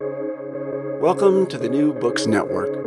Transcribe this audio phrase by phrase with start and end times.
[0.00, 2.86] Welcome to the New Books Network.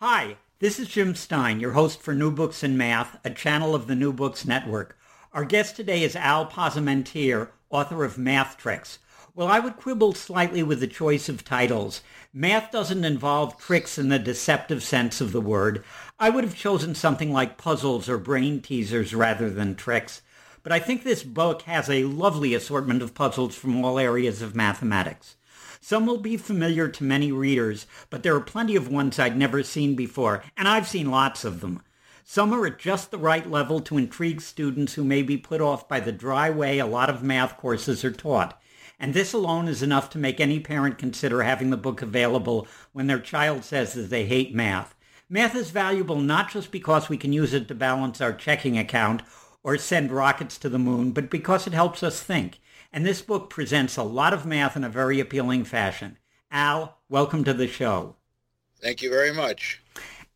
[0.00, 3.86] Hi, this is Jim Stein, your host for New Books in Math, a channel of
[3.86, 4.96] the New Books Network.
[5.34, 8.98] Our guest today is Al Posamentier, author of Math Tricks.
[9.34, 12.00] Well, I would quibble slightly with the choice of titles.
[12.32, 15.84] Math doesn't involve tricks in the deceptive sense of the word.
[16.18, 20.22] I would have chosen something like puzzles or brain teasers rather than tricks.
[20.62, 24.54] But I think this book has a lovely assortment of puzzles from all areas of
[24.54, 25.36] mathematics.
[25.80, 29.62] Some will be familiar to many readers, but there are plenty of ones I'd never
[29.62, 31.82] seen before, and I've seen lots of them.
[32.24, 35.88] Some are at just the right level to intrigue students who may be put off
[35.88, 38.60] by the dry way a lot of math courses are taught.
[39.00, 43.06] And this alone is enough to make any parent consider having the book available when
[43.06, 44.94] their child says that they hate math.
[45.30, 49.22] Math is valuable not just because we can use it to balance our checking account
[49.68, 52.58] or send rockets to the moon, but because it helps us think.
[52.90, 56.16] And this book presents a lot of math in a very appealing fashion.
[56.50, 58.16] Al, welcome to the show.
[58.80, 59.82] Thank you very much.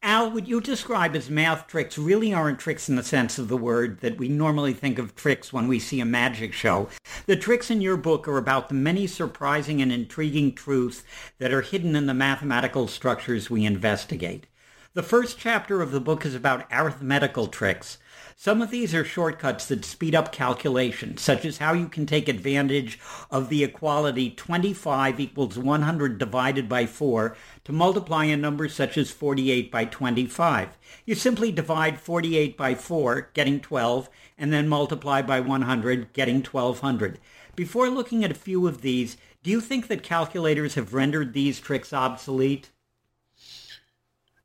[0.02, 3.56] Al, would you describe as math tricks really aren't tricks in the sense of the
[3.56, 6.90] word that we normally think of tricks when we see a magic show.
[7.24, 11.04] The tricks in your book are about the many surprising and intriguing truths
[11.38, 14.46] that are hidden in the mathematical structures we investigate.
[14.92, 17.96] The first chapter of the book is about arithmetical tricks,
[18.36, 22.28] some of these are shortcuts that speed up calculation, such as how you can take
[22.28, 22.98] advantage
[23.30, 29.10] of the equality 25 equals 100 divided by 4 to multiply a number such as
[29.10, 30.76] 48 by 25.
[31.04, 37.18] You simply divide 48 by 4, getting 12, and then multiply by 100, getting 1200.
[37.54, 41.60] Before looking at a few of these, do you think that calculators have rendered these
[41.60, 42.70] tricks obsolete?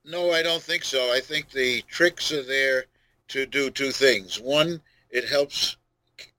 [0.04, 1.14] No, I don't think so.
[1.14, 2.86] I think the tricks are there
[3.30, 4.40] to do two things.
[4.40, 5.78] One, it helps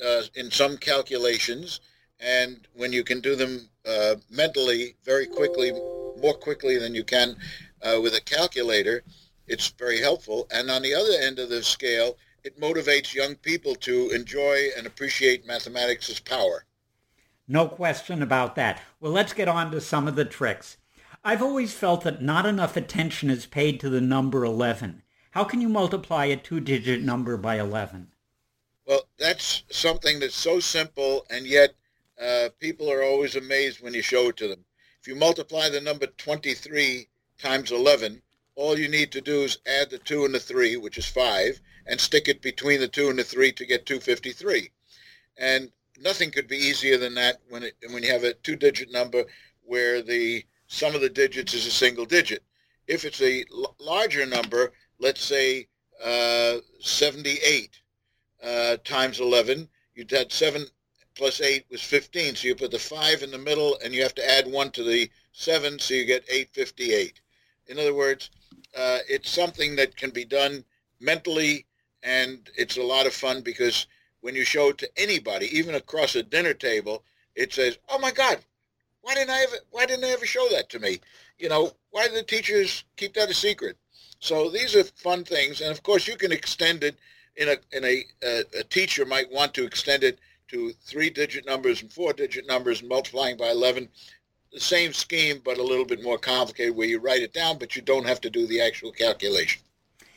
[0.04, 1.80] uh, in some calculations,
[2.20, 5.72] and when you can do them uh, mentally very quickly,
[6.20, 7.36] more quickly than you can
[7.82, 9.02] uh, with a calculator,
[9.46, 10.46] it's very helpful.
[10.50, 14.86] And on the other end of the scale, it motivates young people to enjoy and
[14.86, 16.64] appreciate mathematics as power.
[17.46, 18.80] No question about that.
[19.00, 20.76] Well, let's get on to some of the tricks.
[21.24, 25.02] I've always felt that not enough attention is paid to the number 11.
[25.32, 28.08] How can you multiply a two-digit number by 11?
[28.86, 31.74] Well, that's something that's so simple, and yet
[32.20, 34.64] uh, people are always amazed when you show it to them.
[35.00, 37.08] If you multiply the number 23
[37.38, 38.22] times 11,
[38.54, 41.60] all you need to do is add the 2 and the 3, which is 5,
[41.86, 44.70] and stick it between the 2 and the 3 to get 253.
[45.36, 49.24] And nothing could be easier than that when, it, when you have a two-digit number
[49.62, 52.42] where the sum of the digits is a single digit.
[52.86, 55.68] If it's a l- larger number, let's say
[56.04, 57.80] uh, 78
[58.42, 60.64] uh, times 11, You'd had 7
[61.16, 62.36] plus 8 was 15.
[62.36, 64.84] So you put the 5 in the middle and you have to add 1 to
[64.84, 67.20] the 7, so you get 858.
[67.66, 68.30] In other words,
[68.76, 70.64] uh, it's something that can be done
[71.00, 71.66] mentally
[72.04, 73.88] and it's a lot of fun because
[74.20, 77.02] when you show it to anybody, even across a dinner table,
[77.34, 78.44] it says, "Oh my God,
[79.00, 79.56] why didn't I ever?
[79.70, 81.00] Why didn't they ever show that to me?
[81.38, 83.76] You know, why did the teachers keep that a secret?"
[84.20, 86.96] So these are fun things, and of course you can extend it
[87.36, 90.18] in a in a, a, a teacher might want to extend it
[90.48, 93.88] to three-digit numbers and four-digit numbers and multiplying by 11.
[94.52, 97.76] The same scheme, but a little bit more complicated, where you write it down, but
[97.76, 99.60] you don't have to do the actual calculation.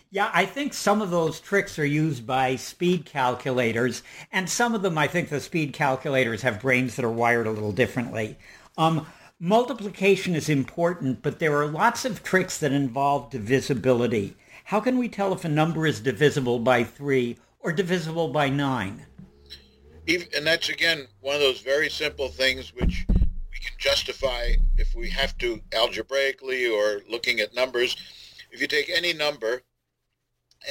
[0.10, 4.82] Yeah, I think some of those tricks are used by speed calculators, and some of
[4.82, 8.38] them, I think the speed calculators have brains that are wired a little differently.
[8.78, 9.06] Um,
[9.44, 14.36] Multiplication is important, but there are lots of tricks that involve divisibility.
[14.66, 19.04] How can we tell if a number is divisible by 3 or divisible by 9?
[20.06, 24.94] Even, and that's, again, one of those very simple things which we can justify if
[24.94, 27.96] we have to algebraically or looking at numbers.
[28.52, 29.64] If you take any number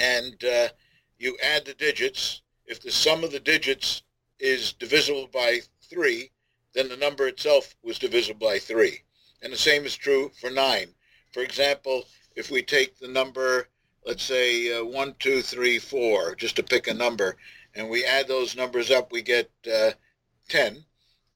[0.00, 0.68] and uh,
[1.18, 4.02] you add the digits, if the sum of the digits
[4.38, 5.58] is divisible by
[5.90, 6.30] 3,
[6.74, 9.00] then the number itself was divisible by 3.
[9.42, 10.94] And the same is true for 9.
[11.32, 12.06] For example,
[12.36, 13.68] if we take the number,
[14.04, 17.36] let's say uh, 1, 2, 3, 4, just to pick a number,
[17.74, 19.92] and we add those numbers up, we get uh,
[20.48, 20.84] 10.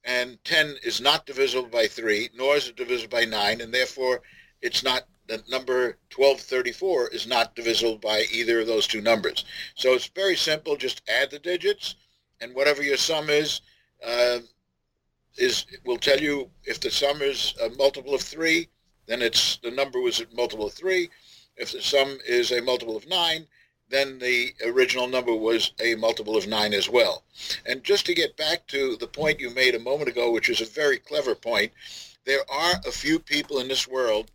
[0.05, 4.21] and 10 is not divisible by 3, nor is it divisible by 9, and therefore
[4.61, 9.45] it's not the number 1234 is not divisible by either of those two numbers.
[9.75, 10.77] So it's very simple.
[10.77, 11.95] Just add the digits,
[12.41, 13.63] and whatever your sum is,
[14.05, 14.41] uh,
[15.37, 18.69] is will tell you if the sum is a multiple of 3,
[19.07, 21.09] then it's the number was a multiple of 3.
[21.57, 23.47] If the sum is a multiple of 9,
[23.89, 27.23] then the original number was a multiple of 9 as well.
[27.67, 30.61] And just to get back to the point you made a moment ago, which is
[30.61, 31.73] a very clever point,
[32.25, 34.31] there are a few people in this world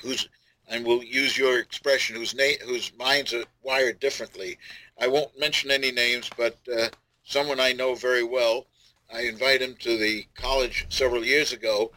[0.00, 0.28] whose,
[0.68, 4.58] and we'll use your expression, whose, na- whose minds are wired differently.
[4.98, 6.88] I won't mention any names, but uh,
[7.24, 8.66] someone I know very well,
[9.12, 11.92] I invited him to the college several years ago,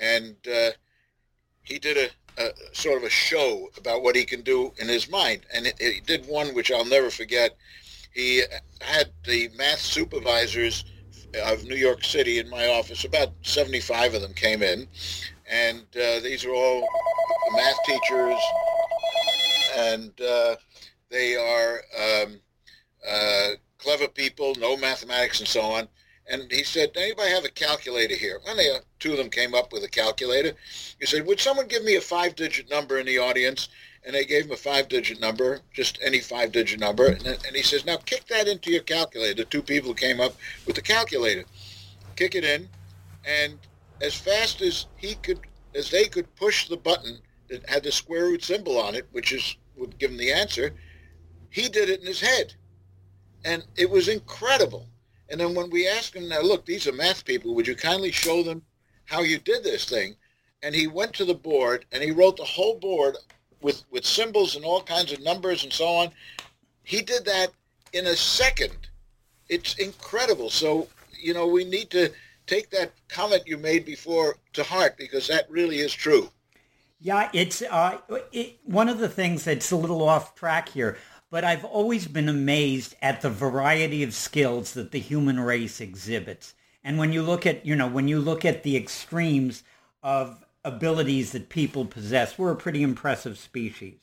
[0.00, 0.70] and uh,
[1.62, 5.10] he did a, a, sort of a show about what he can do in his
[5.10, 5.46] mind.
[5.52, 7.56] And he did one which I'll never forget.
[8.12, 8.42] He
[8.80, 10.84] had the math supervisors
[11.44, 13.04] of New York City in my office.
[13.04, 14.88] About 75 of them came in,
[15.50, 16.86] and uh, these are all
[17.54, 18.40] math teachers,
[19.76, 20.56] and uh,
[21.10, 22.40] they are um,
[23.08, 25.88] uh, clever people, know mathematics and so on.
[26.30, 28.40] And he said, anybody have a calculator here?
[28.46, 30.52] And they, two of them came up with a calculator.
[31.00, 33.68] He said, would someone give me a five-digit number in the audience?
[34.04, 37.06] And they gave him a five-digit number, just any five-digit number.
[37.06, 39.34] And, and he says, now kick that into your calculator.
[39.34, 40.34] The two people came up
[40.66, 41.44] with the calculator.
[42.16, 42.68] Kick it in,
[43.24, 43.58] and
[44.02, 45.38] as fast as he could,
[45.76, 49.32] as they could push the button that had the square root symbol on it, which
[49.32, 50.74] is would give him the answer,
[51.50, 52.54] he did it in his head.
[53.44, 54.88] And it was incredible.
[55.30, 58.10] And then when we asked him, now look, these are math people, would you kindly
[58.10, 58.62] show them
[59.04, 60.16] how you did this thing?
[60.62, 63.16] And he went to the board and he wrote the whole board
[63.60, 66.10] with, with symbols and all kinds of numbers and so on.
[66.82, 67.48] He did that
[67.92, 68.76] in a second.
[69.48, 70.50] It's incredible.
[70.50, 70.88] So,
[71.18, 72.10] you know, we need to
[72.46, 76.30] take that comment you made before to heart because that really is true.
[77.00, 77.98] Yeah, it's uh,
[78.32, 80.98] it, one of the things that's a little off track here
[81.30, 86.54] but I've always been amazed at the variety of skills that the human race exhibits.
[86.82, 89.62] And when you look at, you know, when you look at the extremes
[90.02, 94.00] of abilities that people possess, we're a pretty impressive species.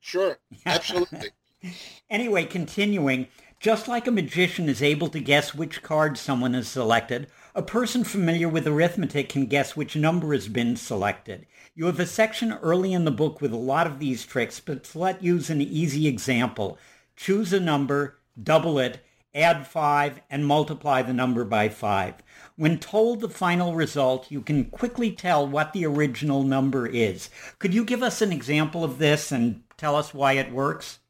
[0.00, 1.30] Sure, absolutely.
[2.08, 3.28] anyway, continuing,
[3.60, 8.02] just like a magician is able to guess which card someone has selected, a person
[8.02, 11.46] familiar with arithmetic can guess which number has been selected.
[11.74, 14.90] You have a section early in the book with a lot of these tricks, but
[14.94, 16.78] let's use an easy example.
[17.14, 19.00] Choose a number, double it,
[19.34, 22.14] add 5, and multiply the number by 5.
[22.56, 27.28] When told the final result, you can quickly tell what the original number is.
[27.58, 31.00] Could you give us an example of this and tell us why it works?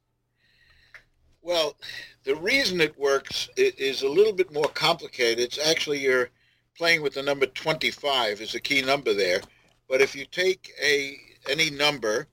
[1.42, 1.76] Well,
[2.22, 5.40] the reason it works is a little bit more complicated.
[5.40, 6.30] It's actually you're
[6.76, 9.40] playing with the number 25 is a key number there.
[9.88, 11.16] But if you take a
[11.50, 12.28] any number,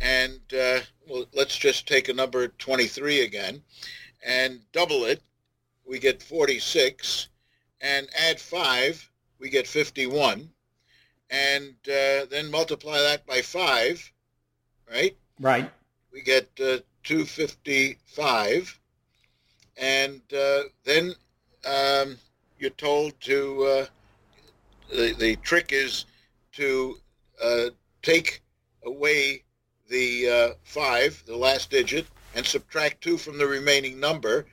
[0.00, 3.62] and uh, well, let's just take a number 23 again,
[4.24, 5.20] and double it,
[5.84, 7.28] we get 46,
[7.80, 9.10] and add 5,
[9.40, 10.48] we get 51,
[11.30, 14.12] and uh, then multiply that by 5,
[14.88, 15.16] right?
[15.40, 15.70] Right.
[16.12, 18.78] We get uh, 255,
[19.76, 21.14] and uh, then
[21.66, 22.16] um,
[22.58, 23.86] you're told to, uh,
[24.90, 26.06] the, the trick is
[26.52, 26.96] to
[27.42, 27.66] uh,
[28.02, 28.42] take
[28.84, 29.42] away
[29.88, 34.46] the uh, five, the last digit, and subtract two from the remaining number,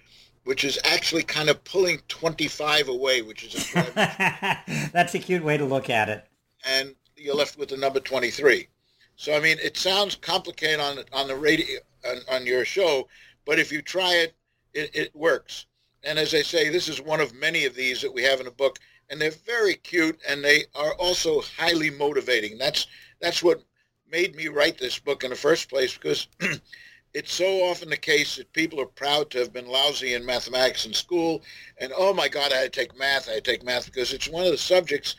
[0.43, 4.59] which is actually kind of pulling 25 away, which is a
[4.93, 6.25] That's a cute way to look at it.
[6.65, 8.67] And you're left with the number 23.
[9.15, 13.07] So, I mean, it sounds complicated on, on the radio, on, on your show,
[13.45, 14.35] but if you try it,
[14.73, 15.65] it, it works.
[16.03, 18.45] And as I say, this is one of many of these that we have in
[18.45, 18.79] the book
[19.09, 22.57] and they're very cute and they are also highly motivating.
[22.57, 22.87] That's
[23.21, 23.63] that's what
[24.09, 26.27] made me write this book in the first place because
[27.13, 30.85] it's so often the case that people are proud to have been lousy in mathematics
[30.85, 31.41] in school
[31.79, 34.13] and oh my god I had to take math I had to take math because
[34.13, 35.15] it's one of the subjects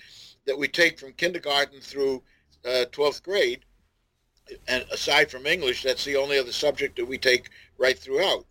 [0.47, 2.23] that we take from kindergarten through
[2.65, 3.65] uh, 12th grade
[4.69, 8.45] and aside from English that's the only other subject that we take right throughout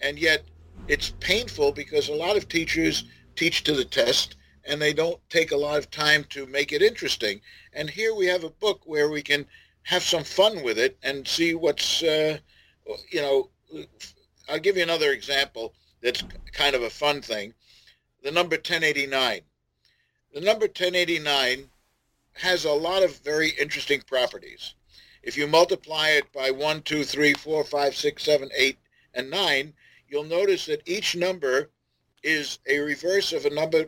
[0.00, 0.44] and yet
[0.88, 4.36] it's painful because a lot of teachers teach to the test
[4.66, 7.40] and they don't take a lot of time to make it interesting.
[7.72, 9.46] And here we have a book where we can
[9.84, 12.38] have some fun with it and see what's, uh,
[13.10, 13.50] you know,
[14.48, 17.54] I'll give you another example that's kind of a fun thing.
[18.22, 19.40] The number 1089.
[20.34, 21.70] The number 1089
[22.34, 24.74] has a lot of very interesting properties.
[25.26, 28.78] If you multiply it by 1, 2, 3, 4, 5, 6, 7, 8,
[29.12, 29.74] and 9,
[30.08, 31.72] you'll notice that each number
[32.22, 33.86] is a reverse of a number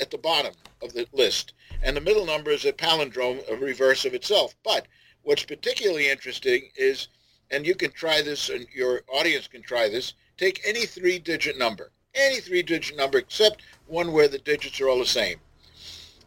[0.00, 1.54] at the bottom of the list.
[1.82, 4.54] And the middle number is a palindrome, a reverse of itself.
[4.62, 4.86] But
[5.22, 7.08] what's particularly interesting is,
[7.50, 11.90] and you can try this and your audience can try this, take any three-digit number,
[12.14, 15.40] any three-digit number except one where the digits are all the same.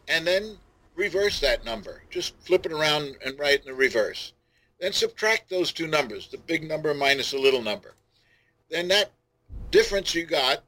[0.09, 0.57] And then
[0.95, 2.03] reverse that number.
[2.09, 4.33] Just flip it around and write in the reverse.
[4.79, 7.95] Then subtract those two numbers, the big number minus the little number.
[8.69, 9.11] Then that
[9.71, 10.63] difference you got,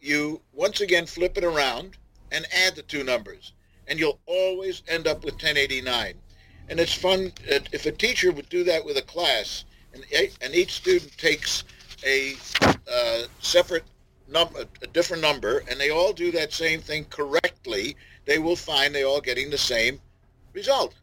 [0.00, 1.96] you once again flip it around
[2.30, 3.52] and add the two numbers.
[3.88, 6.14] And you'll always end up with 1089.
[6.68, 11.16] And it's fun if a teacher would do that with a class, and, each student
[11.18, 11.64] takes
[12.04, 12.34] a
[12.90, 13.84] uh, separate
[14.28, 18.94] number, a different number, and they all do that same thing correctly, they will find
[18.94, 20.00] they all getting the same
[20.52, 20.94] result.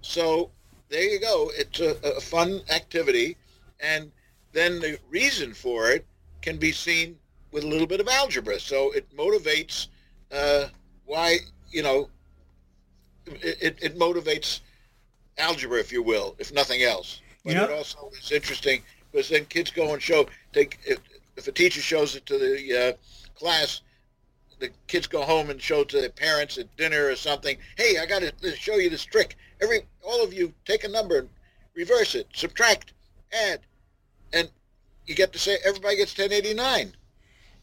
[0.00, 0.50] So
[0.90, 1.50] there you go.
[1.54, 3.36] It's a, a fun activity,
[3.78, 4.10] and
[4.52, 6.04] then the reason for it
[6.42, 7.16] can be seen
[7.52, 8.58] with a little bit of algebra.
[8.60, 9.86] So it motivates
[10.32, 10.66] uh,
[11.06, 11.38] why
[11.70, 12.08] you know
[13.26, 14.60] it, it motivates
[15.38, 17.20] algebra, if you will, if nothing else.
[17.44, 20.98] But know, it also is interesting because then kids go and show take if,
[21.36, 22.92] if a teacher shows it to the uh,
[23.34, 23.82] class,
[24.60, 27.56] the kids go home and show to their parents at dinner or something.
[27.76, 29.36] Hey, I got to uh, show you this trick.
[29.60, 31.26] Every all of you take a number
[31.74, 32.92] reverse it, subtract,
[33.32, 33.60] add,
[34.32, 34.50] and
[35.06, 36.94] you get to say everybody gets 1089.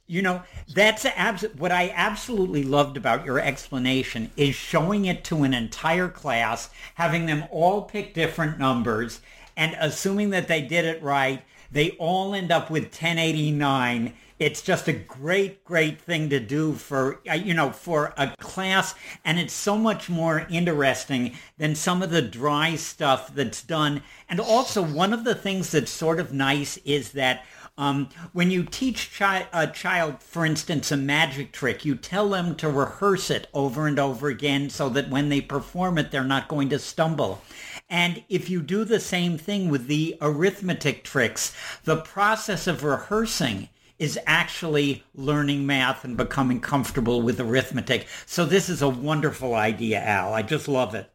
[0.10, 0.42] You know,
[0.74, 6.08] that's abs- what I absolutely loved about your explanation is showing it to an entire
[6.08, 9.20] class, having them all pick different numbers,
[9.58, 14.88] and assuming that they did it right, they all end up with 1089 it's just
[14.88, 18.94] a great great thing to do for uh, you know for a class
[19.25, 24.39] and it's so much more interesting than some of the dry stuff that's done and
[24.39, 27.44] also one of the things that's sort of nice is that
[27.79, 32.56] um, when you teach chi- a child, for instance, a magic trick, you tell them
[32.56, 36.48] to rehearse it over and over again so that when they perform it, they're not
[36.48, 37.39] going to stumble.
[37.88, 43.70] And if you do the same thing with the arithmetic tricks, the process of rehearsing
[44.00, 48.08] is actually learning math and becoming comfortable with arithmetic.
[48.25, 50.34] So this is a wonderful idea, Al.
[50.34, 51.12] I just love it.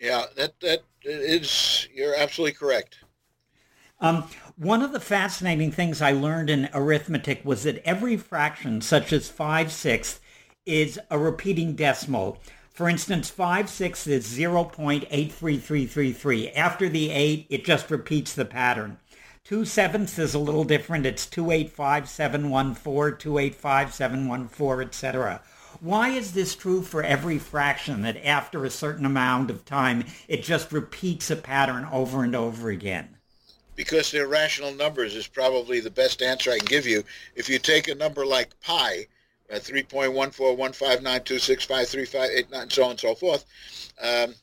[0.00, 2.98] Yeah, that that is you're absolutely correct.
[4.00, 4.24] Um,
[4.56, 9.28] one of the fascinating things I learned in arithmetic was that every fraction, such as
[9.28, 10.20] 5 sixths,
[10.66, 12.38] is a repeating decimal.
[12.70, 16.56] For instance, 5 sixths is 0.83333.
[16.56, 18.98] After the 8, it just repeats the pattern.
[19.44, 21.04] Two sevenths is a little different.
[21.04, 25.42] It's 285714, 285714, etc.
[25.80, 30.44] Why is this true for every fraction that after a certain amount of time, it
[30.44, 33.16] just repeats a pattern over and over again?
[33.74, 37.02] Because they're rational numbers is probably the best answer I can give you.
[37.34, 39.08] If you take a number like pi,
[39.52, 43.44] uh, 3.14159265358, and so on and so forth,
[44.00, 44.36] um,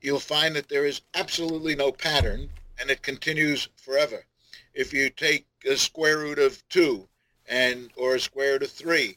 [0.00, 2.48] you'll find that there is absolutely no pattern
[2.80, 4.24] and it continues forever
[4.80, 7.06] if you take a square root of 2
[7.46, 9.14] and or a square root of 3,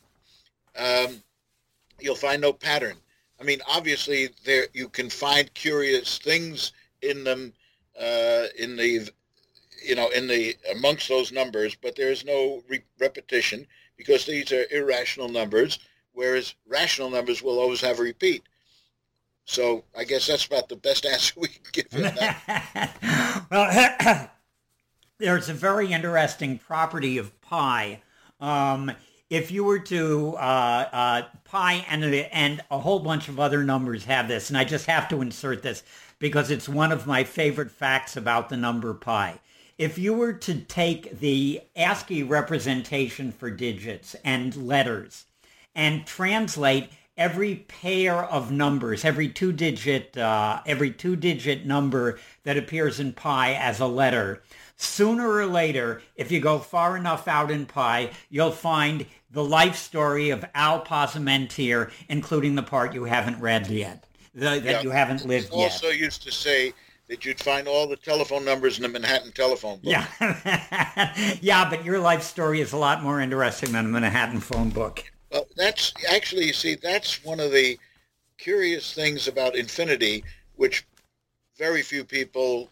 [0.77, 1.23] um,
[2.01, 2.97] you'll find no pattern.
[3.39, 7.53] I mean, obviously, there you can find curious things in them,
[7.99, 9.09] uh, in the,
[9.85, 13.65] you know, in the amongst those numbers, but there is no re- repetition
[13.95, 15.79] because these are irrational numbers,
[16.11, 18.43] whereas rational numbers will always have a repeat.
[19.45, 21.87] So I guess that's about the best answer we can give
[23.51, 24.29] well,
[25.23, 28.01] there's a very interesting property of pi.
[28.41, 28.91] Um,
[29.29, 34.03] if you were to uh, uh, pi and and a whole bunch of other numbers
[34.03, 35.81] have this, and I just have to insert this
[36.19, 39.39] because it's one of my favorite facts about the number pi.
[39.77, 45.25] If you were to take the ASCII representation for digits and letters
[45.73, 53.13] and translate every pair of numbers, every two-digit, uh, every two-digit number that appears in
[53.13, 54.43] pi as a letter,
[54.75, 59.75] sooner or later, if you go far enough out in pi, you'll find the life
[59.75, 64.81] story of Al Posamentier, including the part you haven't read yet, the, that yeah.
[64.81, 65.71] you haven't lived also yet.
[65.71, 66.73] Also used to say
[67.07, 69.91] that you'd find all the telephone numbers in the Manhattan telephone book.
[69.91, 74.69] Yeah, yeah, but your life story is a lot more interesting than a Manhattan phone
[74.69, 75.03] book.
[75.31, 77.77] Well, that's actually, you see, that's one of the
[78.37, 80.23] curious things about infinity,
[80.55, 80.85] which
[81.57, 82.69] very few people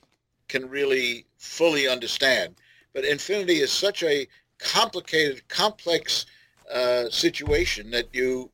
[0.51, 2.55] can really fully understand.
[2.93, 4.27] But infinity is such a
[4.59, 6.25] complicated, complex
[6.71, 8.51] uh, situation that you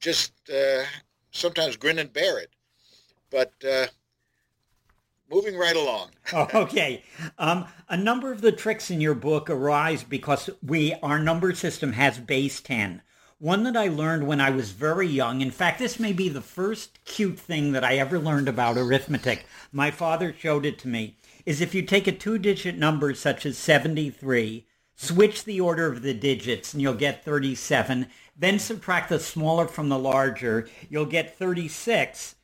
[0.00, 0.84] just uh,
[1.32, 2.50] sometimes grin and bear it.
[3.30, 3.86] But uh,
[5.28, 6.10] moving right along.
[6.32, 7.02] oh, okay.
[7.38, 11.92] Um, a number of the tricks in your book arise because we our number system
[11.92, 13.02] has base 10.
[13.38, 15.40] One that I learned when I was very young.
[15.40, 19.46] In fact, this may be the first cute thing that I ever learned about arithmetic.
[19.72, 21.16] My father showed it to me.
[21.44, 26.14] Is if you take a two-digit number such as 73, switch the order of the
[26.14, 28.06] digits and you'll get 37.
[28.36, 32.36] Then subtract the smaller from the larger, you'll get 36.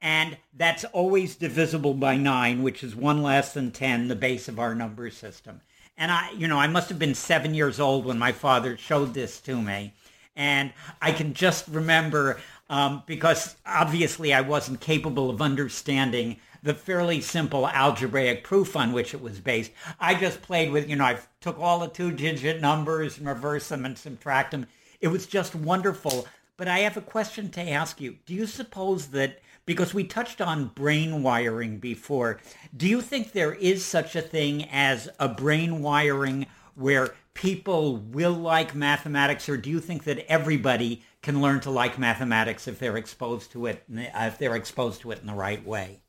[0.00, 4.58] And that's always divisible by 9, which is one less than 10, the base of
[4.58, 5.60] our number system.
[5.96, 9.14] And I, you know, I must have been seven years old when my father showed
[9.14, 9.94] this to me.
[10.36, 17.20] And I can just remember, um, because obviously I wasn't capable of understanding the fairly
[17.20, 19.72] simple algebraic proof on which it was based.
[20.00, 23.84] I just played with, you know, I took all the two-digit numbers and reverse them
[23.84, 24.66] and subtract them.
[25.00, 26.26] It was just wonderful.
[26.58, 28.16] But I have a question to ask you.
[28.24, 32.40] Do you suppose that, because we touched on brain wiring before,
[32.74, 38.32] do you think there is such a thing as a brain wiring where people will
[38.32, 42.96] like mathematics, or do you think that everybody can learn to like mathematics if they're
[42.96, 46.00] exposed to it, if they're exposed to it in the right way?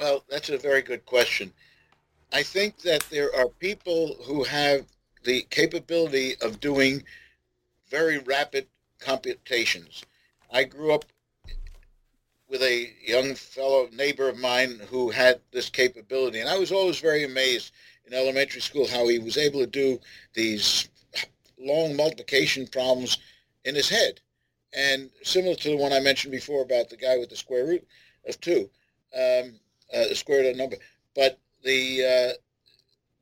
[0.00, 1.52] Well, that's a very good question.
[2.32, 4.86] I think that there are people who have
[5.24, 7.04] the capability of doing
[7.90, 8.66] very rapid
[8.98, 10.02] computations.
[10.50, 11.04] I grew up
[12.48, 16.98] with a young fellow neighbor of mine who had this capability, and I was always
[16.98, 17.72] very amazed
[18.06, 20.00] in elementary school how he was able to do
[20.32, 20.88] these
[21.58, 23.18] long multiplication problems
[23.66, 24.18] in his head.
[24.72, 27.86] And similar to the one I mentioned before about the guy with the square root
[28.26, 28.70] of 2,
[29.14, 29.60] um,
[29.94, 30.76] uh, square of a number.
[31.14, 32.32] But the uh,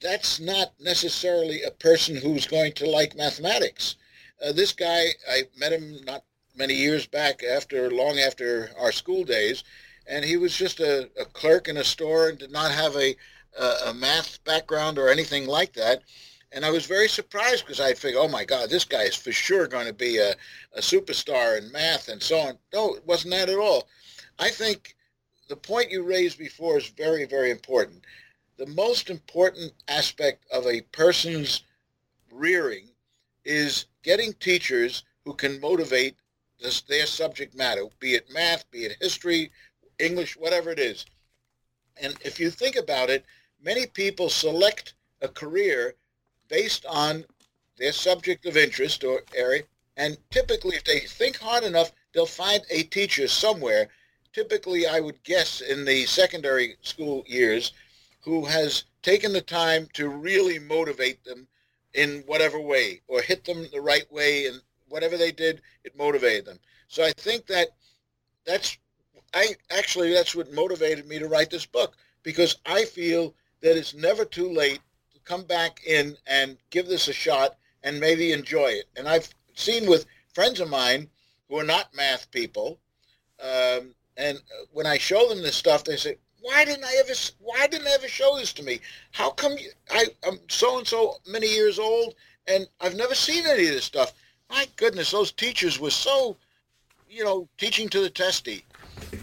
[0.00, 3.96] that's not necessarily a person who's going to like mathematics.
[4.44, 6.25] Uh, this guy, I met him not
[6.56, 9.64] many years back after, long after our school days,
[10.06, 13.16] and he was just a, a clerk in a store and did not have a,
[13.58, 16.02] a, a math background or anything like that.
[16.52, 19.32] And I was very surprised because I figured, oh my God, this guy is for
[19.32, 20.30] sure going to be a,
[20.75, 22.58] a superstar in math and so on.
[22.72, 23.88] No, it wasn't that at all.
[24.38, 24.96] I think
[25.49, 28.05] the point you raised before is very, very important.
[28.57, 31.62] The most important aspect of a person's
[32.31, 32.88] rearing
[33.44, 36.16] is getting teachers who can motivate
[36.61, 39.51] this, their subject matter, be it math, be it history,
[39.99, 41.07] English, whatever it is.
[42.01, 43.25] And if you think about it,
[43.62, 45.94] many people select a career
[46.49, 47.25] based on
[47.77, 49.62] their subject of interest or area.
[49.96, 53.88] And typically, if they think hard enough, they'll find a teacher somewhere,
[54.38, 57.72] typically, I would guess, in the secondary school years,
[58.20, 61.48] who has taken the time to really motivate them
[61.92, 66.44] in whatever way or hit them the right way and whatever they did, it motivated
[66.44, 66.61] them.
[66.87, 67.70] So I think that
[68.46, 68.79] that's
[69.35, 73.92] I actually that's what motivated me to write this book because I feel that it's
[73.92, 74.81] never too late
[75.14, 78.85] to come back in and give this a shot and maybe enjoy it.
[78.96, 81.11] And I've seen with friends of mine
[81.48, 82.79] who are not math people,
[83.42, 84.38] um, and
[84.72, 87.12] when I show them this stuff, they say, "Why didn't I ever?
[87.38, 88.81] Why didn't I ever show this to me?
[89.12, 92.14] How come you, I, I'm so and so many years old
[92.46, 94.12] and I've never seen any of this stuff?"
[94.50, 96.37] My goodness, those teachers were so,
[97.09, 98.64] you know, teaching to the testy,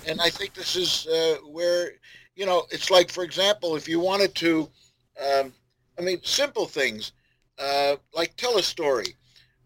[0.08, 1.92] and I think this is uh, where
[2.36, 4.70] you know, it's like, for example, if you wanted to,
[5.20, 5.54] um,
[5.98, 7.14] I mean, simple things
[7.58, 9.16] uh, like tell a story.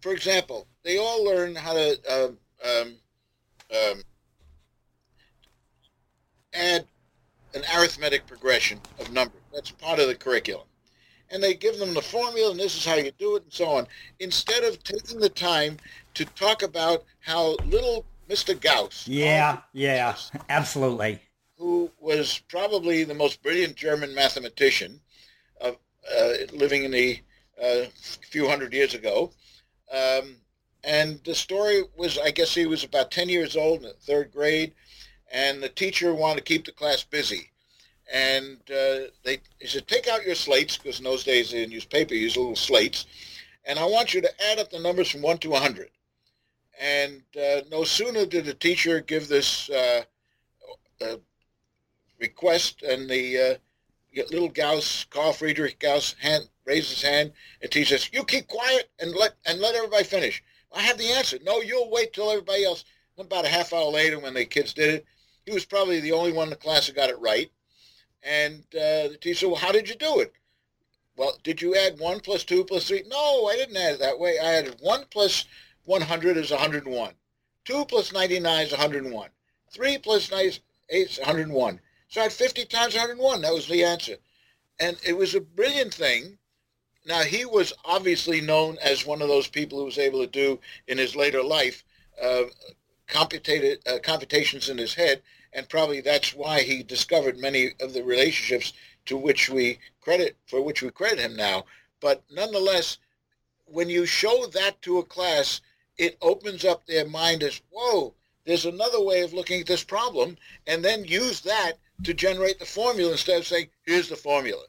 [0.02, 2.28] For example, they all learn how to uh,
[2.66, 2.96] um,
[3.76, 4.02] um,
[6.60, 6.86] add
[7.54, 9.42] an arithmetic progression of numbers.
[9.54, 10.68] That's part of the curriculum.
[11.32, 13.66] And they give them the formula, and this is how you do it, and so
[13.68, 13.88] on.
[14.20, 15.78] Instead of taking the time
[16.16, 18.60] to talk about how little Mr.
[18.60, 19.08] Gauss.
[19.08, 20.16] Yeah, yeah,
[20.50, 21.20] absolutely
[21.60, 25.02] who was probably the most brilliant German mathematician
[25.60, 25.78] of,
[26.18, 27.20] uh, living in the
[27.62, 27.86] uh,
[28.32, 29.32] few hundred years ago.
[29.94, 30.38] Um,
[30.86, 34.32] and the story was, I guess he was about 10 years old in the third
[34.32, 34.74] grade,
[35.32, 37.52] and the teacher wanted to keep the class busy.
[38.12, 41.74] And uh, they he said, take out your slates, because in those days they didn't
[41.74, 43.06] use paper, use little slates,
[43.66, 45.90] and I want you to add up the numbers from 1 to 100.
[46.82, 50.04] And uh, no sooner did the teacher give this uh,
[51.02, 51.18] uh
[52.20, 57.86] request, and the uh, little Gauss, Carl Friedrich Gauss, hand, raised his hand, and he
[57.86, 61.38] says, "You keep quiet and let and let everybody finish." I have the answer.
[61.44, 62.86] No, you'll wait till everybody else.
[63.18, 65.06] About a half hour later, when the kids did it,
[65.50, 67.50] he was probably the only one in the class who got it right.
[68.22, 70.34] And uh, the teacher said, "Well, how did you do it?"
[71.18, 73.04] Well, did you add one plus two plus three?
[73.08, 74.38] No, I didn't add it that way.
[74.38, 75.46] I added one plus
[75.86, 77.14] 100 is 101.
[77.66, 79.30] Two plus 99 is 101.
[79.72, 81.80] Three plus 98 is 101.
[82.10, 83.42] So I had 50 times 101.
[83.42, 84.18] That was the answer.
[84.80, 86.38] And it was a brilliant thing.
[87.06, 90.60] now he was obviously known as one of those people who was able to do
[90.88, 91.84] in his later life
[92.22, 92.44] uh,
[93.10, 95.22] computated uh, computations in his head,
[95.54, 98.74] and probably that's why he discovered many of the relationships
[99.06, 101.66] to which we credit for which we credit him now.
[102.00, 102.98] But nonetheless,
[103.66, 105.62] when you show that to a class,
[105.98, 108.14] it opens up their mind as whoa.
[108.46, 112.66] There's another way of looking at this problem, and then use that to generate the
[112.66, 114.64] formula instead of saying, here's the formula.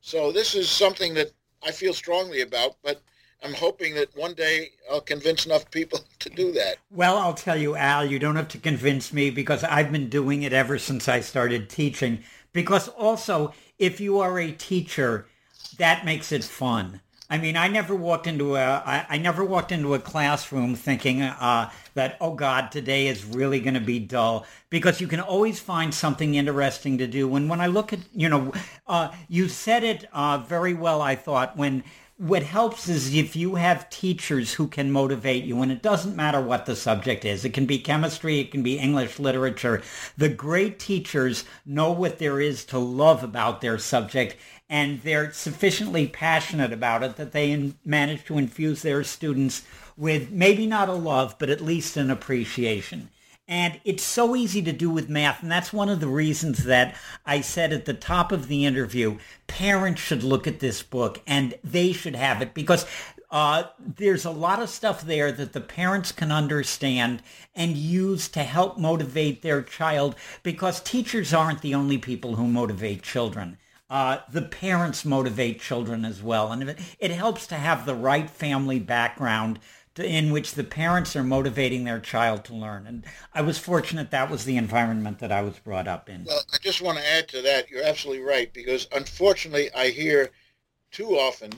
[0.00, 1.30] So this is something that
[1.62, 3.02] I feel strongly about, but
[3.42, 6.76] I'm hoping that one day I'll convince enough people to do that.
[6.90, 10.42] Well, I'll tell you, Al, you don't have to convince me because I've been doing
[10.42, 12.22] it ever since I started teaching.
[12.52, 15.26] Because also, if you are a teacher,
[15.78, 17.00] that makes it fun.
[17.32, 21.22] I mean, I never walked into a I, I never walked into a classroom thinking
[21.22, 25.60] uh, that oh God, today is really going to be dull because you can always
[25.60, 27.36] find something interesting to do.
[27.36, 28.52] And when I look at you know,
[28.88, 31.00] uh, you said it uh, very well.
[31.00, 31.84] I thought when
[32.20, 36.38] what helps is if you have teachers who can motivate you, and it doesn't matter
[36.38, 37.46] what the subject is.
[37.46, 39.80] It can be chemistry, it can be English literature.
[40.18, 44.36] The great teachers know what there is to love about their subject,
[44.68, 49.62] and they're sufficiently passionate about it that they manage to infuse their students
[49.96, 53.08] with maybe not a love, but at least an appreciation.
[53.50, 55.42] And it's so easy to do with math.
[55.42, 56.94] And that's one of the reasons that
[57.26, 61.54] I said at the top of the interview, parents should look at this book and
[61.64, 62.86] they should have it because
[63.32, 68.44] uh, there's a lot of stuff there that the parents can understand and use to
[68.44, 73.58] help motivate their child because teachers aren't the only people who motivate children.
[73.88, 76.52] Uh, the parents motivate children as well.
[76.52, 79.58] And it, it helps to have the right family background
[80.00, 82.86] in which the parents are motivating their child to learn.
[82.86, 86.24] And I was fortunate that was the environment that I was brought up in.
[86.24, 87.70] Well, I just want to add to that.
[87.70, 90.30] You're absolutely right, because unfortunately, I hear
[90.90, 91.52] too often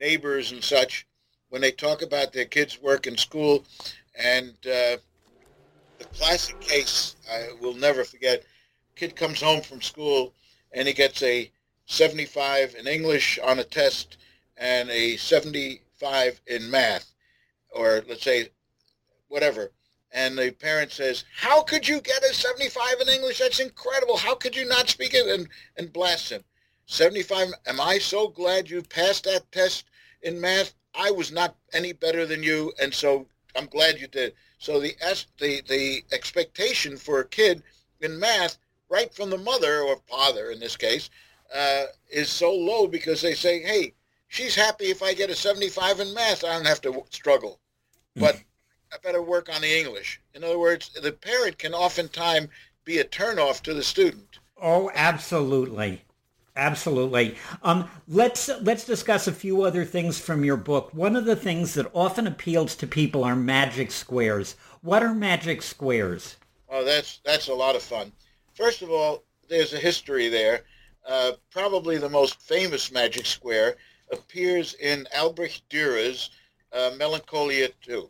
[0.00, 1.06] neighbors and such
[1.48, 3.64] when they talk about their kids' work in school.
[4.14, 4.98] And uh,
[5.98, 8.44] the classic case I will never forget
[8.96, 10.34] kid comes home from school
[10.72, 11.50] and he gets a
[11.86, 14.18] 75 in English on a test
[14.56, 17.12] and a 75 in math,
[17.70, 18.48] or let's say
[19.28, 19.72] whatever.
[20.12, 23.40] And the parent says, how could you get a 75 in English?
[23.40, 24.16] That's incredible.
[24.16, 25.26] How could you not speak it?
[25.26, 26.44] And, and blast him.
[26.86, 29.84] 75, am I so glad you passed that test
[30.22, 30.74] in math?
[30.94, 34.32] I was not any better than you, and so I'm glad you did.
[34.58, 34.96] So the,
[35.38, 37.62] the, the expectation for a kid
[38.00, 38.56] in math,
[38.88, 41.10] right from the mother or father in this case,
[41.54, 43.92] uh, is so low because they say, hey,
[44.28, 46.44] she's happy if I get a 75 in math.
[46.44, 47.58] I don't have to struggle.
[48.14, 48.20] Hmm.
[48.20, 48.36] But
[48.92, 50.20] I better work on the English.
[50.34, 52.48] In other words, the parent can oftentimes
[52.84, 54.38] be a turnoff to the student.
[54.60, 56.02] Oh, absolutely.
[56.56, 57.36] Absolutely.
[57.62, 60.92] Um, let's let's discuss a few other things from your book.
[60.92, 64.56] One of the things that often appeals to people are magic squares.
[64.82, 66.36] What are magic squares?
[66.68, 68.10] Oh, that's that's a lot of fun.
[68.54, 70.64] First of all, there's a history there.
[71.06, 73.76] Uh, probably the most famous magic square,
[74.12, 76.30] appears in Albrecht Dürer's
[76.72, 78.04] uh, Melancholia II.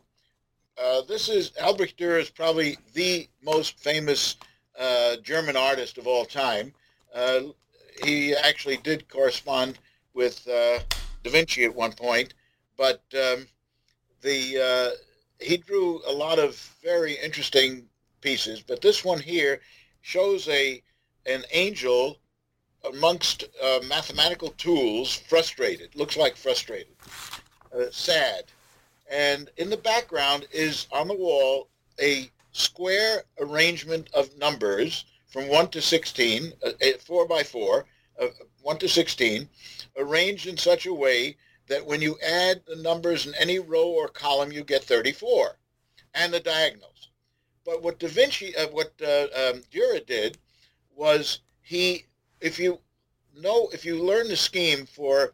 [0.81, 4.37] Uh, this is Albrecht Dürer is probably the most famous
[4.79, 6.73] uh, German artist of all time.
[7.13, 7.41] Uh,
[8.03, 9.77] he actually did correspond
[10.13, 10.79] with Da
[11.25, 12.33] Vinci at one point,
[12.77, 13.45] but um,
[14.21, 14.95] the
[15.39, 17.87] he drew a lot of very interesting
[18.21, 18.61] pieces.
[18.61, 19.61] But this one here
[20.01, 20.81] shows a
[21.25, 22.17] an angel
[22.85, 26.95] amongst uh, mathematical tools, frustrated, looks like frustrated,
[27.75, 28.45] uh, sad.
[29.11, 31.69] And in the background is on the wall
[32.01, 37.85] a square arrangement of numbers from 1 to 16, uh, 4 by 4,
[38.19, 38.27] uh,
[38.61, 39.49] 1 to 16,
[39.97, 41.37] arranged in such a way
[41.67, 45.57] that when you add the numbers in any row or column, you get 34,
[46.15, 47.09] and the diagonals.
[47.63, 50.37] But what Da Vinci, uh, what uh, um, Dürer did
[50.95, 52.05] was he
[52.41, 52.79] if you
[53.35, 55.33] know, if you learn the scheme for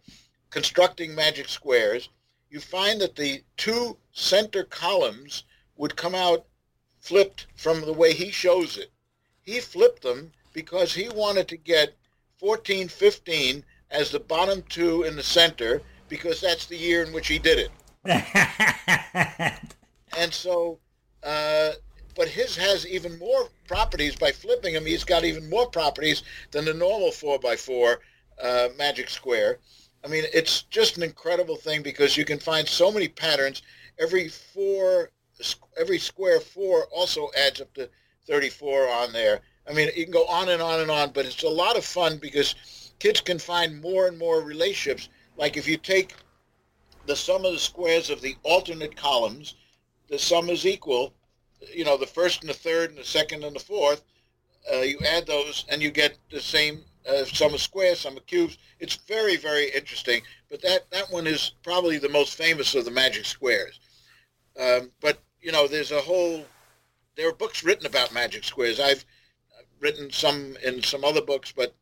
[0.49, 2.09] constructing magic squares,
[2.49, 5.43] you find that the two center columns
[5.75, 6.45] would come out
[6.99, 8.91] flipped from the way he shows it.
[9.41, 11.95] He flipped them because he wanted to get
[12.37, 17.27] 14, 15 as the bottom two in the center because that's the year in which
[17.27, 17.71] he did it.
[20.17, 20.79] and so
[21.23, 21.71] uh,
[22.15, 24.85] but his has even more properties by flipping him.
[24.85, 27.97] He's got even more properties than the normal 4x4
[28.41, 29.59] uh, Magic Square.
[30.03, 33.63] I mean, it's just an incredible thing because you can find so many patterns.
[33.99, 35.09] Every four,
[35.77, 37.89] every square four also adds up to
[38.27, 39.41] 34 on there.
[39.67, 41.83] I mean, you can go on and on and on, but it's a lot of
[41.83, 45.09] fun because kids can find more and more relationships.
[45.37, 46.13] Like if you take
[47.07, 49.55] the sum of the squares of the alternate columns,
[50.07, 51.13] the sum is equal.
[51.73, 54.03] You know, the first and the third and the second and the fourth,
[54.71, 58.25] uh, you add those and you get the same uh, sum of squares, sum of
[58.25, 58.57] cubes.
[58.79, 60.21] It's very, very interesting.
[60.49, 63.79] But that, that one is probably the most famous of the magic squares.
[64.59, 66.45] Um, but, you know, there's a whole,
[67.15, 68.79] there are books written about magic squares.
[68.79, 69.05] I've
[69.79, 71.75] written some in some other books, but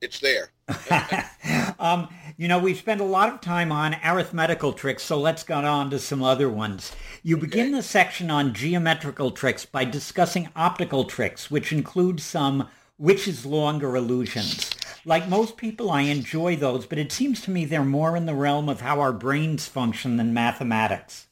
[0.00, 0.50] it's there.
[1.78, 2.08] um,
[2.40, 5.90] you know, we've spent a lot of time on arithmetical tricks, so let's go on
[5.90, 6.96] to some other ones.
[7.22, 7.44] You okay.
[7.44, 13.44] begin the section on geometrical tricks by discussing optical tricks, which include some which is
[13.44, 14.70] longer illusions.
[15.04, 18.34] Like most people, I enjoy those, but it seems to me they're more in the
[18.34, 21.28] realm of how our brains function than mathematics.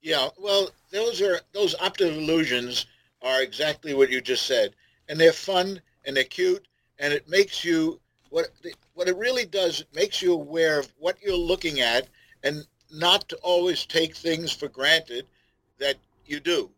[0.00, 2.86] Yeah, well, those are those optical illusions
[3.20, 4.74] are exactly what you just said,
[5.06, 6.66] and they're fun and they're cute,
[6.98, 8.48] and it makes you what
[8.94, 9.80] what it really does.
[9.80, 12.08] It makes you aware of what you're looking at,
[12.42, 15.26] and not to always take things for granted
[15.78, 16.70] that you do.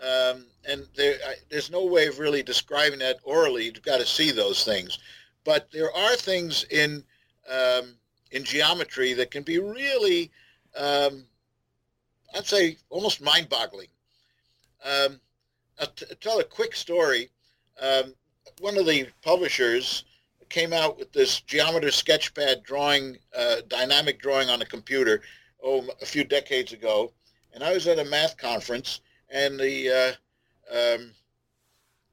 [0.00, 3.64] Um, and there, I, there's no way of really describing that orally.
[3.64, 4.98] You've got to see those things.
[5.44, 7.04] But there are things in
[7.50, 7.94] um,
[8.30, 10.30] in geometry that can be really,
[10.76, 11.24] um,
[12.34, 13.88] I'd say, almost mind-boggling.
[14.84, 15.20] Um,
[15.78, 17.30] I'll, t- I'll, tell a quick story.
[17.80, 18.14] Um,
[18.60, 20.04] one of the publishers
[20.52, 25.22] came out with this Geometer Sketchpad drawing, uh, dynamic drawing on a computer,
[25.64, 27.10] oh, a few decades ago,
[27.54, 30.18] and I was at a math conference, and the
[30.70, 31.12] uh, um,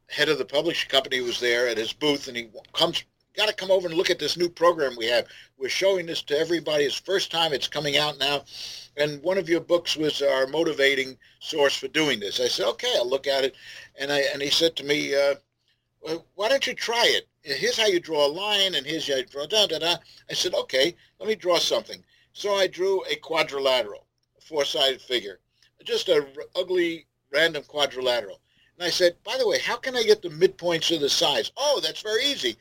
[0.08, 3.04] head of the publishing company was there at his booth, and he comes,
[3.36, 5.28] got to come over and look at this new program we have.
[5.58, 6.86] We're showing this to everybody.
[6.86, 8.45] It's first time it's coming out now,
[8.95, 12.39] and one of your books was our motivating source for doing this.
[12.39, 13.56] I said, okay, I'll look at it,
[13.99, 15.36] and I and he said to me, uh,
[16.35, 17.27] why don't you try it?
[17.43, 19.95] Here's how you draw a line, and here's how you draw da da da.
[20.29, 22.03] I said, okay, let me draw something.
[22.33, 24.05] So I drew a quadrilateral,
[24.38, 25.39] a four-sided figure,
[25.83, 28.39] just a r- ugly random quadrilateral.
[28.77, 31.51] And I said, by the way, how can I get the midpoints of the sides?
[31.57, 32.55] Oh, that's very easy.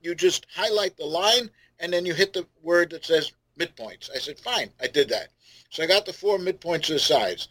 [0.00, 4.10] You just highlight the line and then you hit the word that says midpoints.
[4.14, 5.28] I said, fine, I did that.
[5.70, 7.48] So I got the four midpoints of the sides.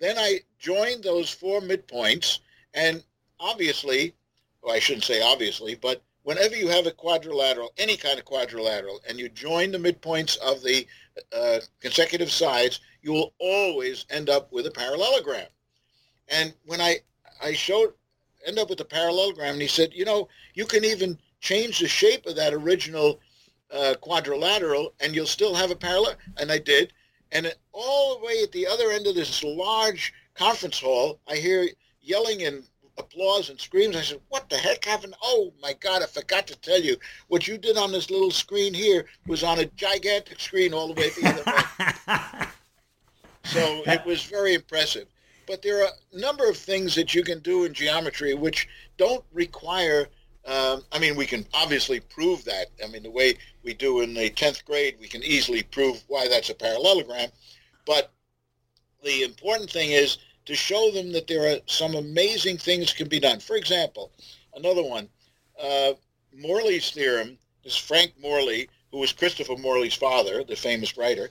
[0.00, 2.38] Then I joined those four midpoints
[2.72, 3.04] and
[3.38, 4.14] obviously,
[4.68, 9.00] well, I shouldn't say obviously, but whenever you have a quadrilateral, any kind of quadrilateral,
[9.08, 10.86] and you join the midpoints of the
[11.34, 15.46] uh, consecutive sides, you will always end up with a parallelogram.
[16.28, 16.96] And when I,
[17.42, 17.94] I showed,
[18.46, 21.88] end up with a parallelogram, and he said, you know, you can even change the
[21.88, 23.20] shape of that original
[23.72, 26.16] uh, quadrilateral, and you'll still have a parallel.
[26.36, 26.92] And I did.
[27.32, 31.66] And all the way at the other end of this large conference hall, I hear
[32.02, 32.64] yelling and
[32.98, 33.96] applause and screams.
[33.96, 35.14] I said, what the heck happened?
[35.22, 36.96] Oh, my God, I forgot to tell you.
[37.28, 40.94] What you did on this little screen here was on a gigantic screen all the
[40.94, 42.48] way at the other end.
[43.44, 45.06] so it was very impressive.
[45.46, 49.24] But there are a number of things that you can do in geometry which don't
[49.32, 50.08] require,
[50.44, 52.66] um, I mean, we can obviously prove that.
[52.84, 56.28] I mean, the way we do in the 10th grade, we can easily prove why
[56.28, 57.30] that's a parallelogram.
[57.86, 58.12] But
[59.02, 63.20] the important thing is to show them that there are some amazing things can be
[63.20, 63.38] done.
[63.38, 64.10] For example,
[64.54, 65.06] another one,
[65.62, 65.92] uh,
[66.34, 71.28] Morley's theorem, this Frank Morley, who was Christopher Morley's father, the famous writer,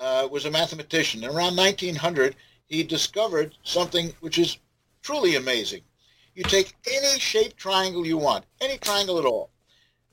[0.00, 1.24] uh, was a mathematician.
[1.24, 2.34] around 1900,
[2.66, 4.58] he discovered something which is
[5.02, 5.82] truly amazing.
[6.34, 9.50] You take any shaped triangle you want, any triangle at all,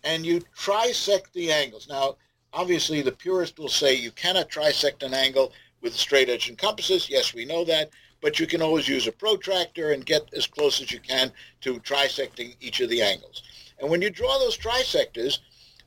[0.03, 1.87] and you trisect the angles.
[1.89, 2.17] Now,
[2.53, 7.09] obviously, the purist will say you cannot trisect an angle with straight edge and compasses.
[7.09, 7.89] Yes, we know that,
[8.25, 11.79] but you can always use a protractor and get as close as you can to
[11.81, 13.43] trisecting each of the angles.
[13.77, 15.37] And when you draw those trisectors,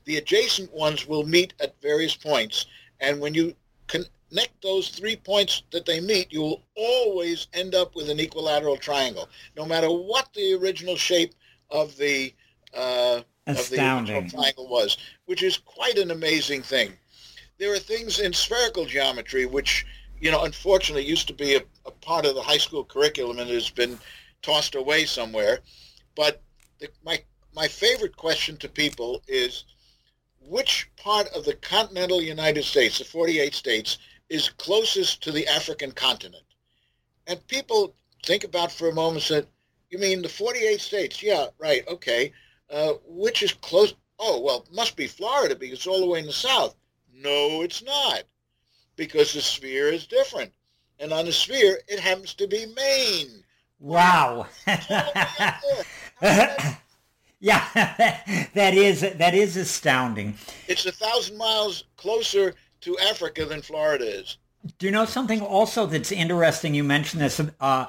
[0.05, 2.65] the adjacent ones will meet at various points.
[3.01, 3.53] And when you
[3.87, 8.77] connect those three points that they meet, you will always end up with an equilateral
[8.77, 11.33] triangle, no matter what the original shape
[11.69, 12.33] of the
[12.73, 16.93] uh, of the original triangle was, which is quite an amazing thing.
[17.57, 19.85] There are things in spherical geometry which,
[20.19, 23.49] you know, unfortunately used to be a, a part of the high school curriculum and
[23.49, 23.97] has been
[24.41, 25.59] tossed away somewhere.
[26.15, 26.41] But
[26.79, 27.23] the, my
[27.55, 29.65] my favorite question to people is
[30.41, 33.97] which part of the continental United States, the 48 states,
[34.29, 36.43] is closest to the African continent.
[37.27, 39.47] And people think about for a moment said,
[39.89, 41.23] you mean the 48 states?
[41.23, 42.31] Yeah, right, okay.
[42.69, 43.93] Uh, which is close?
[44.19, 46.75] Oh, well, must be Florida because it's all the way in the south.
[47.13, 48.23] No, it's not
[48.99, 50.51] because the sphere is different.
[50.99, 53.43] And on the sphere, it happens to be Maine.
[53.79, 54.45] Wow.
[57.39, 57.65] yeah,
[58.53, 60.35] that is that is astounding.
[60.67, 64.37] It's a thousand miles closer to Africa than Florida is.
[64.77, 66.75] Do you know something also that's interesting?
[66.75, 67.41] You mentioned this.
[67.61, 67.85] Uh,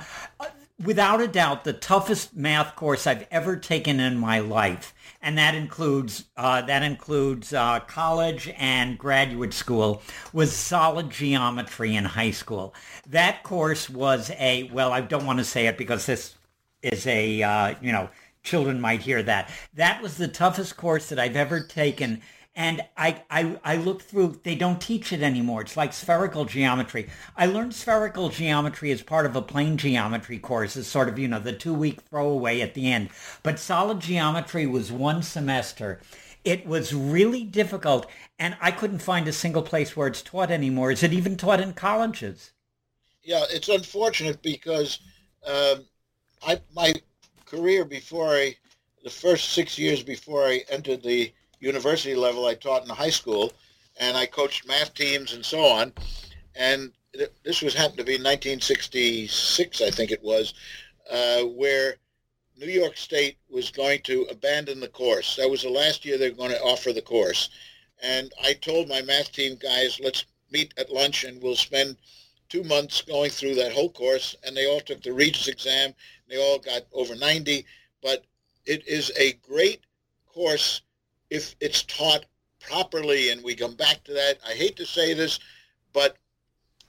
[0.83, 5.55] without a doubt, the toughest math course I've ever taken in my life, and that
[5.55, 10.03] includes uh, that includes uh, college and graduate school,
[10.33, 12.75] was solid geometry in high school.
[13.07, 16.35] That course was a well, I don't want to say it because this
[16.83, 18.09] is a uh, you know
[18.43, 19.51] children might hear that.
[19.75, 22.23] That was the toughest course that I've ever taken
[22.55, 25.63] and I, I, I looked through, they don't teach it anymore.
[25.63, 27.09] It's like spherical geometry.
[27.37, 31.29] I learned spherical geometry as part of a plane geometry course as sort of, you
[31.29, 33.11] know, the two-week throwaway at the end.
[33.43, 36.01] But solid geometry was one semester.
[36.45, 38.07] It was really difficult,
[38.39, 40.91] and I couldn't find a single place where it's taught anymore.
[40.91, 42.53] Is it even taught in colleges?
[43.23, 45.01] Yeah, it's unfortunate because
[45.47, 45.85] um,
[46.43, 46.95] I, my
[47.45, 48.57] career before I,
[49.05, 52.47] the first six years before I entered the university level.
[52.47, 53.53] I taught in high school,
[53.99, 55.93] and I coached math teams and so on.
[56.57, 56.93] And
[57.45, 60.55] this was happened to be 1966, I think it was,
[61.11, 61.97] uh, where
[62.57, 65.37] New York State was going to abandon the course.
[65.37, 67.49] That was the last year they were going to offer the course.
[68.03, 71.97] And I told my math team guys, let's meet at lunch and we'll spend
[72.49, 74.37] two months going through that whole course.
[74.45, 75.95] And they all took the Regents exam.
[76.29, 77.65] They all got over 90.
[78.03, 78.25] But
[78.67, 79.81] it is a great
[80.27, 80.83] course
[81.31, 82.27] if it's taught
[82.61, 84.39] properly, and we come back to that.
[84.47, 85.39] I hate to say this,
[85.93, 86.17] but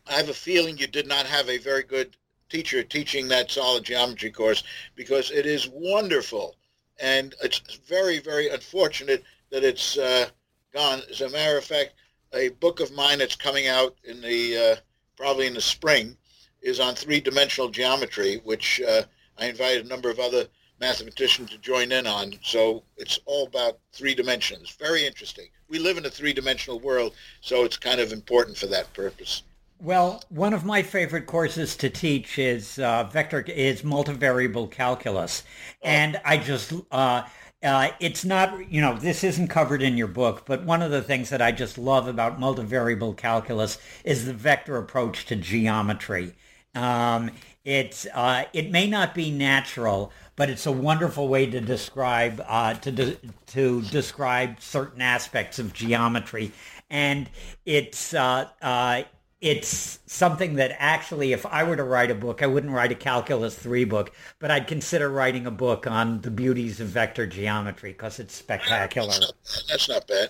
[0.08, 2.18] I have a feeling you did not have a very good
[2.50, 4.64] teacher teaching that solid geometry course
[4.96, 6.56] because it is wonderful.
[7.00, 10.28] And it's very, very unfortunate that it's uh,
[10.74, 11.02] gone.
[11.10, 11.94] As a matter of fact,
[12.34, 14.76] a book of mine that's coming out in the uh,
[15.16, 16.18] probably in the spring
[16.62, 19.04] is on three-dimensional geometry, which uh,
[19.38, 20.48] I invited a number of other
[20.82, 22.34] mathematician to join in on.
[22.44, 24.76] So it's all about three dimensions.
[24.78, 25.48] Very interesting.
[25.70, 29.44] We live in a three-dimensional world, so it's kind of important for that purpose.
[29.80, 35.78] Well, one of my favorite courses to teach is uh, vector is multivariable calculus, oh.
[35.88, 37.24] and I just uh,
[37.64, 41.02] uh, it's not you know this isn't covered in your book, but one of the
[41.02, 46.36] things that I just love about multivariable calculus is the vector approach to geometry.
[46.76, 47.32] Um,
[47.64, 52.74] it's uh, it may not be natural, but it's a wonderful way to describe uh,
[52.74, 56.52] to de- to describe certain aspects of geometry,
[56.90, 57.30] and
[57.64, 59.04] it's uh, uh,
[59.40, 62.96] it's something that actually, if I were to write a book, I wouldn't write a
[62.96, 67.92] calculus three book, but I'd consider writing a book on the beauties of vector geometry
[67.92, 69.10] because it's spectacular.
[69.10, 70.30] That's not, that's not bad.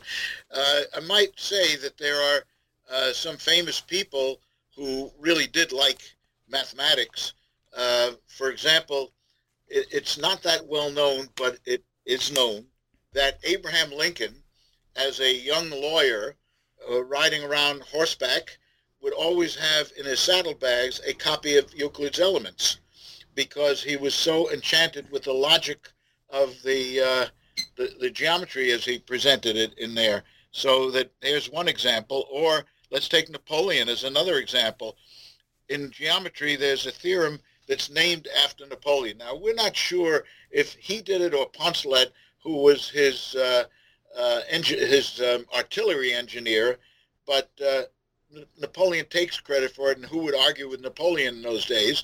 [0.53, 2.43] Uh, I might say that there are
[2.91, 4.41] uh, some famous people
[4.75, 6.01] who really did like
[6.49, 7.31] mathematics.
[7.73, 9.13] Uh, for example,
[9.71, 12.65] it, it's not that well known, but it is known
[13.13, 14.35] that Abraham Lincoln,
[14.95, 16.35] as a young lawyer
[16.89, 18.57] uh, riding around horseback,
[19.01, 22.79] would always have in his saddlebags a copy of Euclid's Elements
[23.33, 25.89] because he was so enchanted with the logic
[26.29, 27.25] of the, uh,
[27.77, 30.23] the, the geometry as he presented it in there.
[30.51, 32.27] So that there's one example.
[32.31, 34.97] Or let's take Napoleon as another example.
[35.69, 37.39] In geometry, there's a theorem
[37.71, 39.17] that's named after Napoleon.
[39.17, 42.11] Now, we're not sure if he did it or Poncelet,
[42.43, 43.63] who was his uh,
[44.13, 46.79] uh, engi- his um, artillery engineer,
[47.25, 47.83] but uh,
[48.59, 52.03] Napoleon takes credit for it, and who would argue with Napoleon in those days?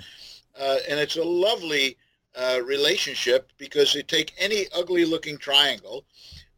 [0.58, 1.98] Uh, and it's a lovely
[2.34, 6.06] uh, relationship because you take any ugly-looking triangle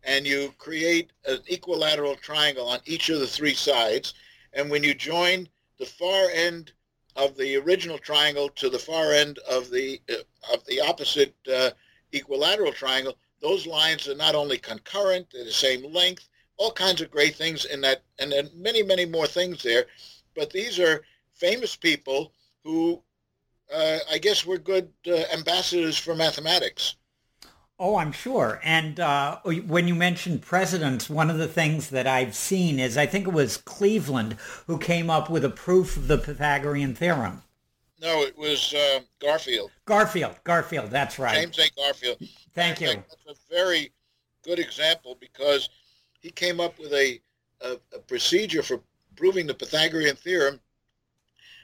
[0.03, 4.13] and you create an equilateral triangle on each of the three sides,
[4.53, 6.73] and when you join the far end
[7.19, 11.71] of the original triangle to the far end of the uh, of the opposite uh,
[12.13, 16.27] equilateral triangle, those lines are not only concurrent, they're the same length,
[16.57, 19.85] all kinds of great things in that, and then many, many more things there.
[20.35, 21.03] But these are
[21.33, 23.01] famous people who,
[23.73, 26.95] uh, I guess, were good uh, ambassadors for mathematics.
[27.81, 28.59] Oh, I'm sure.
[28.61, 33.05] And uh, when you mentioned presidents, one of the things that I've seen is I
[33.05, 34.33] think it was Cleveland
[34.67, 37.41] who came up with a proof of the Pythagorean theorem.
[38.01, 39.71] No, it was uh, Garfield.
[39.85, 41.35] Garfield, Garfield, that's right.
[41.35, 41.69] James A.
[41.75, 42.17] Garfield.
[42.53, 42.87] Thank you.
[42.87, 43.91] That's a very
[44.43, 45.69] good example because
[46.19, 47.21] he came up with a,
[47.61, 48.81] a, a procedure for
[49.15, 50.59] proving the Pythagorean theorem,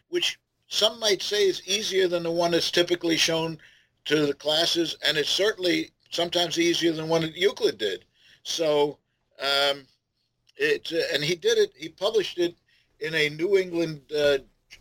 [0.09, 3.57] which some might say is easier than the one that's typically shown
[4.05, 8.05] to the classes, and it's certainly sometimes easier than one that Euclid did.
[8.43, 8.97] So
[9.39, 9.85] um,
[10.57, 11.71] it uh, and he did it.
[11.75, 12.55] He published it
[12.99, 14.37] in a New England uh,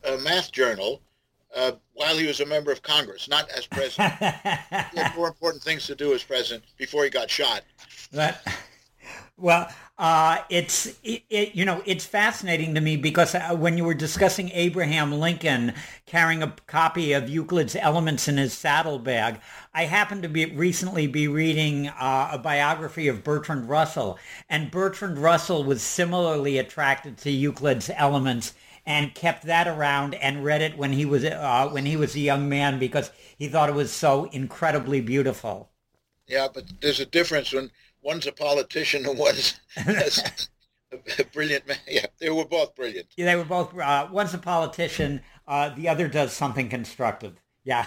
[0.07, 1.01] uh, math journal
[1.55, 4.15] uh, while he was a member of Congress, not as president.
[4.21, 7.63] he had more important things to do as president before he got shot.
[8.13, 8.47] That
[9.37, 9.69] Well,
[9.99, 13.95] uh, it's it, it, you know it's fascinating to me because uh, when you were
[13.95, 15.73] discussing Abraham Lincoln
[16.07, 19.41] carrying a copy of Euclid's Elements in his saddlebag,
[19.73, 24.19] I happened to be recently be reading uh, a biography of Bertrand Russell,
[24.49, 28.55] and Bertrand Russell was similarly attracted to Euclid's Elements
[28.87, 32.21] and kept that around and read it when he was uh, when he was a
[32.21, 35.71] young man because he thought it was so incredibly beautiful.
[36.27, 37.71] Yeah, but there's a difference when
[38.05, 41.79] one's a politician and one's a brilliant man.
[41.89, 43.09] Yeah, they were both brilliant.
[43.17, 43.77] Yeah, they were both.
[43.77, 45.23] Uh, one's a politician.
[45.49, 47.41] Uh, the other does something constructive.
[47.65, 47.87] Yeah.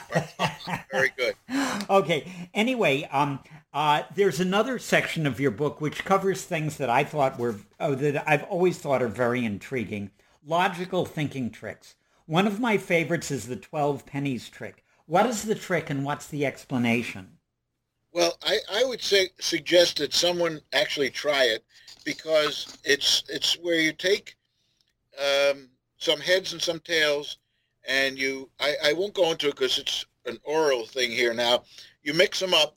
[0.91, 1.35] Very good.
[1.89, 2.49] okay.
[2.53, 3.39] Anyway, um,
[3.73, 7.93] uh, there's another section of your book which covers things that I thought were oh,
[7.95, 10.09] that I've always thought are very intriguing.
[10.43, 11.95] Logical thinking tricks.
[12.25, 14.83] One of my favorites is the 12 pennies trick.
[15.05, 17.36] What is the trick and what's the explanation?
[18.17, 21.63] Well, I, I would say suggest that someone actually try it
[22.03, 24.35] because it's it's where you take
[25.19, 27.37] um, some heads and some tails,
[27.87, 31.61] and you I, I won't go into it because it's an oral thing here now.
[32.01, 32.75] You mix them up,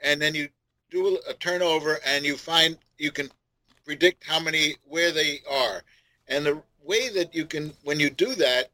[0.00, 0.50] and then you
[0.90, 3.30] do a, a turnover, and you find you can
[3.86, 5.82] predict how many where they are,
[6.28, 8.70] and the way that you can when you do that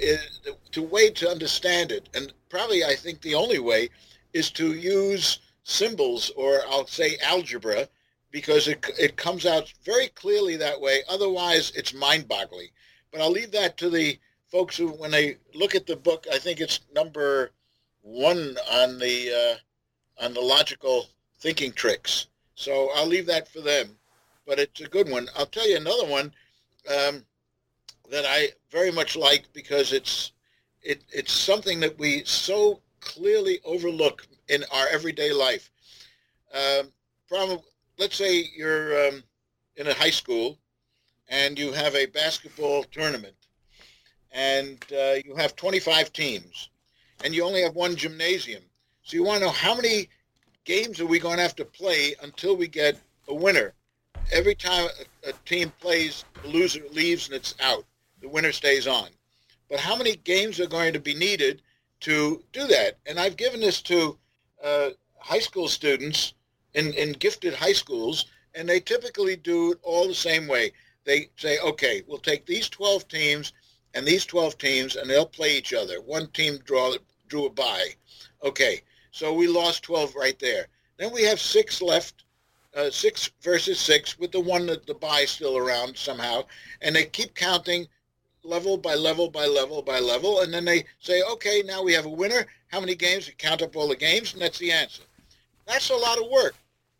[0.00, 0.40] is
[0.72, 3.88] to way to understand it, and probably I think the only way
[4.32, 7.88] is to use symbols or I'll say algebra
[8.30, 11.02] because it, it comes out very clearly that way.
[11.08, 12.68] Otherwise, it's mind-boggling.
[13.10, 16.38] But I'll leave that to the folks who, when they look at the book, I
[16.38, 17.50] think it's number
[18.02, 21.06] one on the uh, on the logical
[21.40, 22.26] thinking tricks.
[22.54, 23.96] So I'll leave that for them.
[24.46, 25.28] But it's a good one.
[25.36, 26.32] I'll tell you another one
[26.88, 27.24] um,
[28.10, 30.32] that I very much like because it's
[30.82, 35.70] it, it's something that we so clearly overlook in our everyday life.
[36.52, 36.92] Um,
[37.26, 37.58] from,
[37.98, 39.22] let's say you're um,
[39.76, 40.58] in a high school
[41.28, 43.34] and you have a basketball tournament
[44.32, 46.70] and uh, you have 25 teams
[47.24, 48.62] and you only have one gymnasium.
[49.02, 50.08] So you want to know how many
[50.64, 53.74] games are we going to have to play until we get a winner?
[54.32, 54.88] Every time
[55.24, 57.84] a, a team plays, the loser leaves and it's out.
[58.20, 59.08] The winner stays on.
[59.68, 61.62] But how many games are going to be needed
[62.00, 62.98] to do that?
[63.06, 64.18] And I've given this to
[64.64, 66.34] uh, high school students
[66.72, 70.72] in, in gifted high schools, and they typically do it all the same way.
[71.04, 73.52] They say, okay, we'll take these 12 teams
[73.94, 76.00] and these 12 teams, and they'll play each other.
[76.00, 76.94] One team draw,
[77.28, 77.90] drew a bye.
[78.42, 78.80] Okay,
[79.12, 80.66] so we lost 12 right there.
[80.98, 82.24] Then we have six left,
[82.74, 86.44] uh, six versus six, with the one that the bye still around somehow,
[86.82, 87.86] and they keep counting
[88.44, 92.06] level by level by level by level, and then they say, okay, now we have
[92.06, 92.46] a winner.
[92.68, 93.26] How many games?
[93.26, 95.02] You count up all the games, and that's the answer.
[95.66, 96.54] That's a lot of work.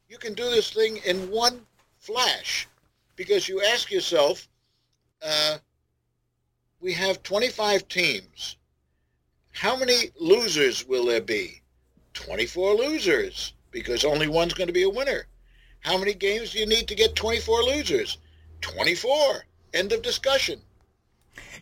[0.08, 1.60] You can do this thing in one
[1.98, 2.66] flash
[3.16, 4.48] because you ask yourself,
[5.22, 5.58] uh,
[6.80, 8.56] we have 25 teams.
[9.52, 11.62] How many losers will there be?
[12.14, 15.26] 24 losers because only one's going to be a winner.
[15.80, 18.18] How many games do you need to get 24 losers?
[18.60, 19.44] 24.
[19.74, 20.60] End of discussion.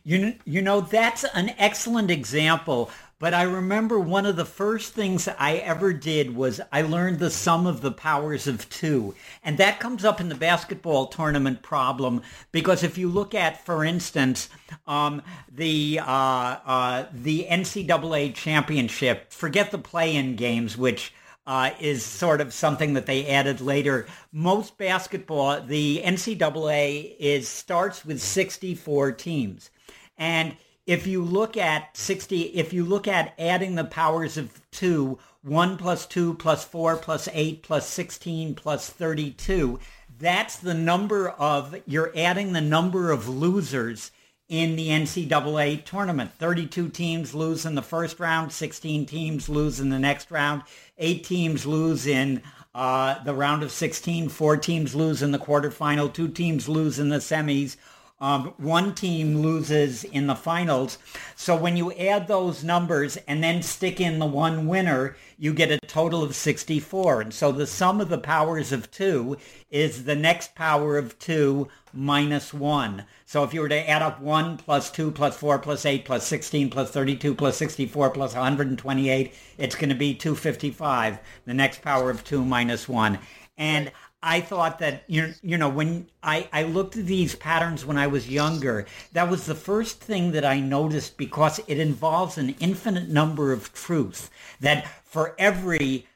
[0.05, 2.91] You, you know, that's an excellent example.
[3.21, 7.31] But I remember one of the first things I ever did was I learned the
[7.31, 9.15] sum of the powers of two.
[9.45, 13.85] And that comes up in the basketball tournament problem because if you look at, for
[13.85, 14.49] instance,
[14.89, 21.15] um, the, uh, uh, the NCAA championship, forget the play-in games, which
[21.47, 24.07] uh, is sort of something that they added later.
[24.33, 29.71] Most basketball, the NCAA is starts with 64 teams.
[30.17, 30.57] And
[30.87, 35.77] if you look at 60, if you look at adding the powers of 2, 1
[35.77, 39.79] plus 2 plus 4 plus 8 plus 16 plus 32,
[40.19, 44.11] that's the number of, you're adding the number of losers
[44.49, 46.33] in the NCAA tournament.
[46.39, 50.63] 32 teams lose in the first round, 16 teams lose in the next round,
[50.99, 52.43] 8 teams lose in
[52.75, 57.09] uh, the round of 16, 4 teams lose in the quarterfinal, 2 teams lose in
[57.09, 57.77] the semis,
[58.23, 60.97] um, one team loses in the finals.
[61.35, 65.73] So when you add those numbers and then stick in the one winner, you get
[65.73, 67.21] a total of 64.
[67.21, 69.37] And so the sum of the powers of 2
[69.71, 73.05] is the next power of 2 minus 1.
[73.27, 76.25] So if you were to add up 1 plus 2 plus 4 plus 8 plus
[76.25, 82.09] 16 plus 32 plus 64 plus 128, it's going to be 255, the next power
[82.09, 83.19] of 2 minus 1.
[83.59, 83.91] And
[84.23, 88.07] I thought that you you know when I I looked at these patterns when I
[88.07, 93.09] was younger, that was the first thing that I noticed because it involves an infinite
[93.09, 94.31] number of truths.
[94.61, 96.07] That for every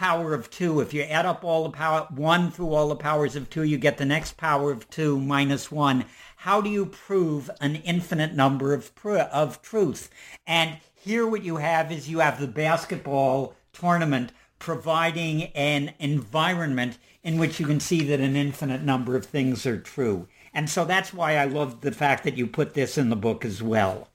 [0.00, 0.80] power of 2.
[0.80, 3.76] If you add up all the power, 1 through all the powers of 2, you
[3.76, 6.06] get the next power of 2 minus 1.
[6.36, 10.08] How do you prove an infinite number of, pr- of truths?
[10.46, 17.38] And here what you have is you have the basketball tournament providing an environment in
[17.38, 20.28] which you can see that an infinite number of things are true.
[20.54, 23.44] And so that's why I love the fact that you put this in the book
[23.44, 24.08] as well.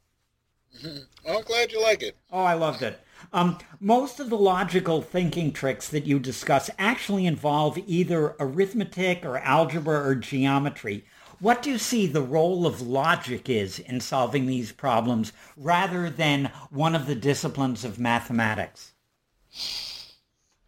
[0.81, 1.29] Mm-hmm.
[1.29, 2.15] I'm glad you like it.
[2.31, 3.01] Oh, I loved it.
[3.33, 9.37] Um, most of the logical thinking tricks that you discuss actually involve either arithmetic or
[9.39, 11.05] algebra or geometry.
[11.39, 16.51] What do you see the role of logic is in solving these problems rather than
[16.69, 18.93] one of the disciplines of mathematics?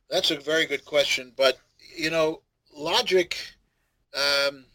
[0.10, 1.58] That's a very good question, but
[1.96, 2.42] you know,
[2.74, 3.38] logic
[4.16, 4.66] um,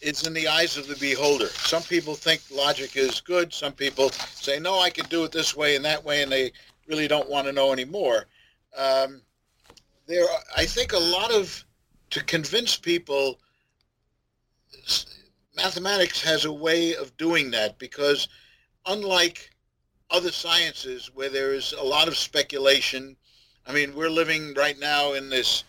[0.00, 1.46] is in the eyes of the beholder.
[1.48, 3.52] Some people think logic is good.
[3.52, 6.52] Some people say, no, I could do it this way and that way, and they
[6.86, 8.26] really don't want to know anymore.
[8.76, 9.22] Um,
[10.06, 11.64] there, are, I think, a lot of
[12.10, 13.38] to convince people.
[15.56, 18.28] Mathematics has a way of doing that because,
[18.86, 19.50] unlike
[20.10, 23.16] other sciences where there is a lot of speculation,
[23.68, 25.64] I mean, we're living right now in this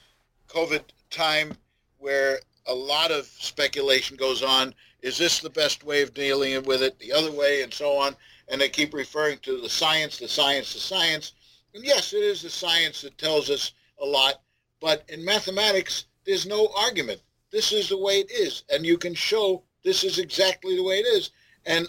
[0.48, 1.52] COVID time
[1.98, 4.74] where a lot of speculation goes on.
[5.02, 6.98] Is this the best way of dealing with it?
[7.00, 8.16] The other way, and so on.
[8.48, 11.34] And they keep referring to the science, the science, the science.
[11.76, 14.36] And yes, it is the science that tells us a lot.
[14.80, 17.22] But in mathematics, there's no argument.
[17.52, 18.64] This is the way it is.
[18.70, 21.32] And you can show this is exactly the way it is.
[21.66, 21.86] And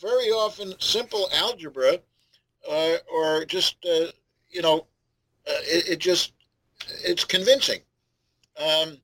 [0.00, 1.98] very often, simple algebra
[2.70, 4.06] uh, or just, uh,
[4.48, 4.86] you know,
[5.48, 6.32] uh, it, it, just,
[7.04, 7.80] it's convincing.
[8.56, 8.98] Um,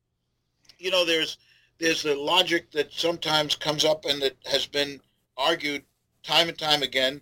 [0.79, 1.39] you know, there's
[1.79, 5.01] there's the logic that sometimes comes up and that has been
[5.37, 5.85] argued
[6.23, 7.21] time and time again,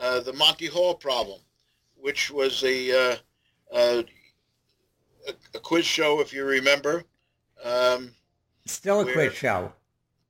[0.00, 1.40] uh, the Monty Hall problem,
[1.96, 3.16] which was a, uh,
[3.72, 4.02] uh,
[5.28, 7.04] a, a quiz show, if you remember.
[7.64, 8.12] Um,
[8.66, 9.72] Still a where, quiz show.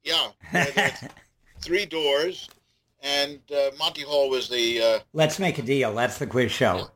[0.02, 0.28] Yeah,
[1.60, 2.48] three doors,
[3.02, 4.80] and uh, Monty Hall was the.
[4.80, 5.94] Uh, Let's make a deal.
[5.94, 6.90] That's the quiz show.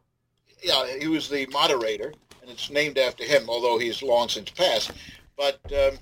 [0.63, 4.93] Yeah, he was the moderator, and it's named after him, although he's long since passed.
[5.37, 5.99] But um,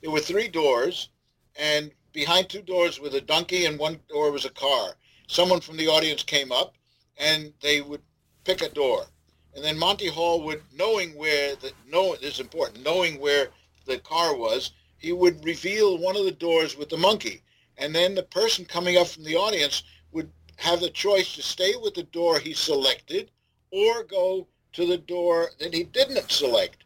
[0.00, 1.08] there were three doors,
[1.56, 4.96] and behind two doors was a donkey, and one door was a car.
[5.28, 6.74] Someone from the audience came up,
[7.16, 8.02] and they would
[8.44, 9.06] pick a door,
[9.54, 13.48] and then Monty Hall would, knowing where the know this is important, knowing where
[13.86, 17.42] the car was, he would reveal one of the doors with the monkey,
[17.78, 21.74] and then the person coming up from the audience would have the choice to stay
[21.76, 23.30] with the door he selected
[23.72, 26.84] or go to the door that he didn't select.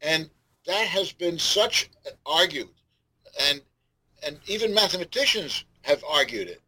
[0.00, 0.28] And
[0.66, 1.90] that has been such
[2.26, 2.68] argued,
[3.40, 3.60] and
[4.24, 6.60] and even mathematicians have argued it.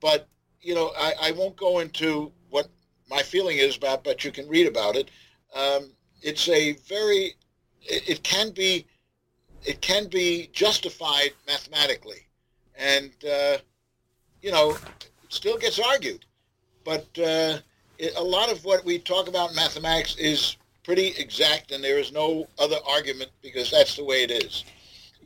[0.00, 0.28] But
[0.60, 2.68] you know, I, I won't go into what
[3.08, 5.10] my feeling is about, but you can read about it.
[5.54, 5.92] Um,
[6.22, 7.34] it's a very,
[7.82, 8.86] it, it, can be,
[9.64, 12.26] it can be justified mathematically,
[12.76, 13.58] and uh,
[14.40, 14.76] you know,
[15.28, 16.24] still gets argued.
[16.84, 17.58] But uh,
[18.16, 22.12] a lot of what we talk about in mathematics is pretty exact, and there is
[22.12, 24.64] no other argument because that's the way it is.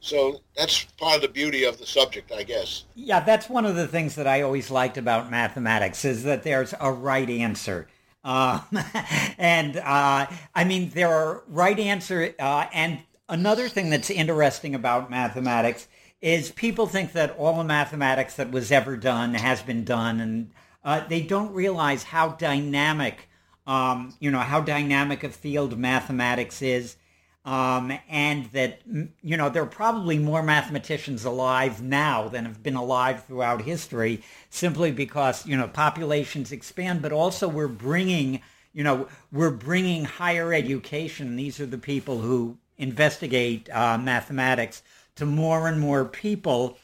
[0.00, 2.84] So that's part of the beauty of the subject, I guess.
[2.94, 6.72] Yeah, that's one of the things that I always liked about mathematics is that there's
[6.80, 7.88] a right answer.
[8.24, 8.62] Um,
[9.38, 12.34] and uh, I mean, there are right answer.
[12.38, 15.88] Uh, and another thing that's interesting about mathematics
[16.20, 20.50] is people think that all the mathematics that was ever done has been done, and
[20.88, 23.28] uh, they don't realize how dynamic
[23.68, 26.96] um, you know, how dynamic a field mathematics is,
[27.44, 28.80] um, and that,
[29.22, 34.22] you know, there are probably more mathematicians alive now than have been alive throughout history
[34.48, 38.40] simply because, you know, populations expand, but also we're bringing,
[38.72, 41.36] you know, we're bringing higher education.
[41.36, 44.82] These are the people who investigate uh, mathematics
[45.16, 46.78] to more and more people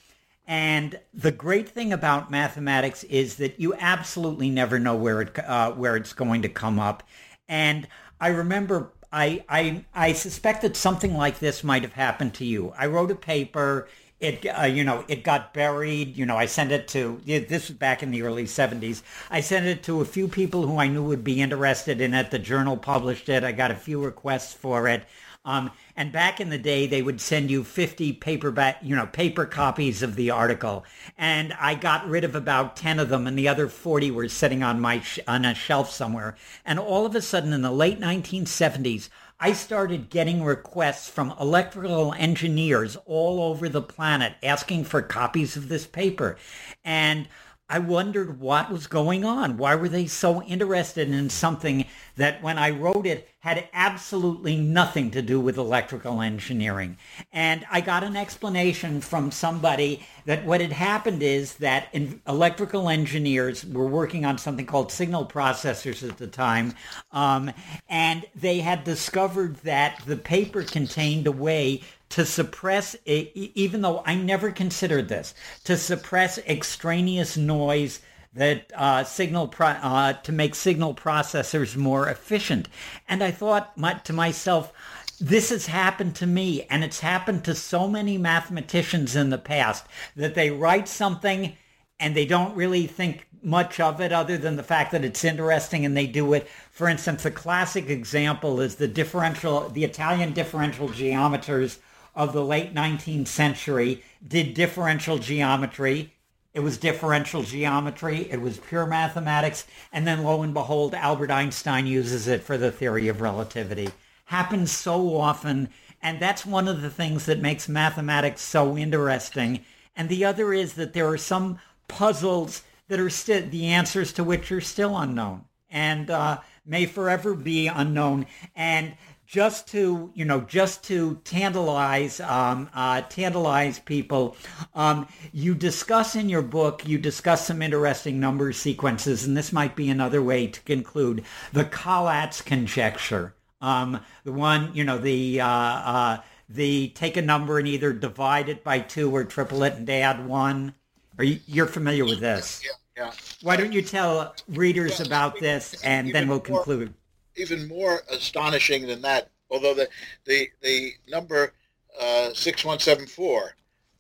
[0.47, 5.73] and the great thing about mathematics is that you absolutely never know where it uh,
[5.73, 7.03] where it's going to come up.
[7.49, 7.89] And
[8.21, 12.75] I remember I, I I suspect that something like this might have happened to you.
[12.77, 13.89] I wrote a paper.
[14.21, 16.17] It uh, you know it got buried.
[16.17, 19.03] You know I sent it to this was back in the early '70s.
[19.31, 22.31] I sent it to a few people who I knew would be interested in it.
[22.31, 23.45] The journal published it.
[23.45, 25.05] I got a few requests for it.
[25.45, 29.47] Um, and back in the day, they would send you 50 paperback, you know, paper
[29.47, 30.85] copies of the article.
[31.17, 34.63] And I got rid of about 10 of them and the other 40 were sitting
[34.63, 36.37] on my, sh- on a shelf somewhere.
[36.65, 42.13] And all of a sudden in the late 1970s, I started getting requests from electrical
[42.15, 46.37] engineers all over the planet asking for copies of this paper.
[46.85, 47.29] And
[47.75, 49.57] I wondered what was going on.
[49.57, 55.11] Why were they so interested in something that when I wrote it had absolutely nothing
[55.11, 56.99] to do with electrical engineering?
[57.33, 61.93] And I got an explanation from somebody that what had happened is that
[62.29, 66.75] electrical engineers were working on something called signal processors at the time.
[67.11, 67.51] Um,
[67.89, 71.83] and they had discovered that the paper contained a way
[72.15, 75.35] to suppress, even though I never considered this,
[75.65, 78.03] to suppress extraneous noise
[78.35, 82.69] that uh, signal pro- uh, to make signal processors more efficient.
[83.09, 84.73] And I thought my, to myself,
[85.21, 89.85] this has happened to me, and it's happened to so many mathematicians in the past
[90.15, 91.57] that they write something
[91.99, 95.85] and they don't really think much of it other than the fact that it's interesting
[95.85, 96.47] and they do it.
[96.71, 101.81] For instance, a classic example is the differential, the Italian differential geometers
[102.15, 106.13] of the late 19th century did differential geometry.
[106.53, 108.31] It was differential geometry.
[108.31, 109.67] It was pure mathematics.
[109.93, 113.91] And then lo and behold, Albert Einstein uses it for the theory of relativity.
[114.27, 115.69] Happens so often.
[116.01, 119.65] And that's one of the things that makes mathematics so interesting.
[119.97, 121.59] And the other is that there are some
[121.89, 127.35] puzzles that are still, the answers to which are still unknown and uh, may forever
[127.35, 128.27] be unknown.
[128.55, 128.97] And
[129.35, 134.37] just to you know just to tantalize um, uh, tantalize people.
[134.77, 139.75] Um, you discuss in your book you discuss some interesting number sequences and this might
[139.75, 143.35] be another way to conclude the Collatz conjecture.
[143.61, 148.49] Um, the one you know the uh, uh, the take a number and either divide
[148.49, 150.75] it by two or triple it and add one.
[151.19, 152.63] Are you you're familiar with this?
[152.65, 153.13] Yeah, yeah.
[153.43, 156.95] why don't you tell readers about this and then we'll conclude
[157.37, 159.89] even more astonishing than that, although the
[160.25, 161.53] the the number
[162.01, 163.57] uh, six one seven four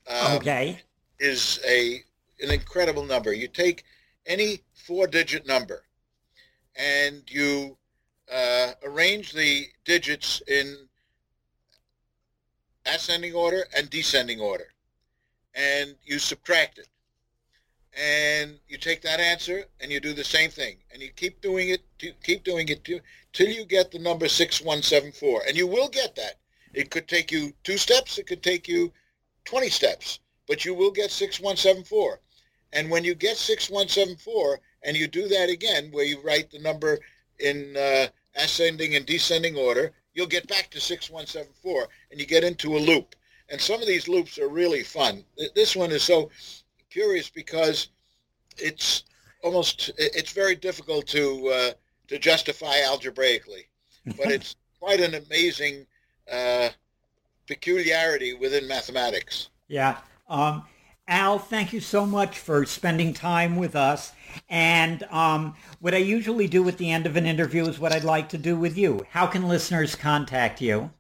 [0.09, 0.81] um, okay
[1.19, 2.03] is a
[2.43, 3.33] an incredible number.
[3.33, 3.85] You take
[4.27, 5.85] any four digit number
[6.77, 7.77] and you
[8.33, 10.89] uh, arrange the digits in
[12.87, 14.73] ascending order and descending order,
[15.55, 16.89] and you subtract it
[17.97, 21.69] and you take that answer and you do the same thing and you keep doing
[21.71, 21.83] it
[22.23, 23.03] keep doing it
[23.35, 26.39] till you get the number 6174 and you will get that.
[26.73, 28.91] It could take you two steps it could take you
[29.45, 32.21] 20 steps but you will get 6174
[32.73, 36.99] and when you get 6174 and you do that again where you write the number
[37.41, 42.77] in uh, ascending and descending order you'll get back to 6174 and you get into
[42.77, 43.15] a loop.
[43.51, 45.25] And some of these loops are really fun.
[45.55, 46.31] This one is so
[46.91, 47.89] curious because
[48.57, 49.05] it's
[49.43, 51.71] almost it's very difficult to uh,
[52.09, 53.67] to justify algebraically,
[54.17, 55.87] but it's quite an amazing
[56.31, 56.69] uh,
[57.47, 59.51] peculiarity within mathematics.
[59.69, 59.99] Yeah.
[60.29, 60.65] Um,
[61.07, 64.13] Al, thank you so much for spending time with us.
[64.49, 68.05] And um, what I usually do at the end of an interview is what I'd
[68.05, 69.07] like to do with you.
[69.11, 70.91] How can listeners contact you?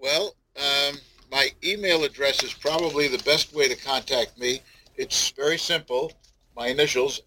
[0.00, 0.96] Well, um,
[1.30, 4.60] my email address is probably the best way to contact me.
[4.96, 6.12] It's very simple.
[6.54, 7.20] My initials,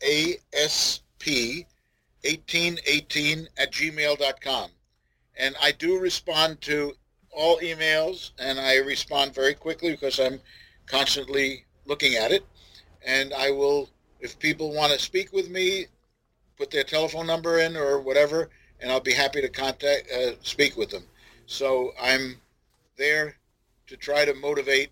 [2.24, 4.70] ASP1818 at gmail.com.
[5.38, 6.94] And I do respond to
[7.32, 10.40] all emails, and I respond very quickly because I'm
[10.86, 12.46] constantly looking at it.
[13.06, 15.88] And I will, if people want to speak with me,
[16.58, 18.50] put their telephone number in or whatever,
[18.80, 21.04] and I'll be happy to contact, uh, speak with them.
[21.48, 22.40] So I'm
[22.98, 23.38] there
[23.88, 24.92] to try to motivate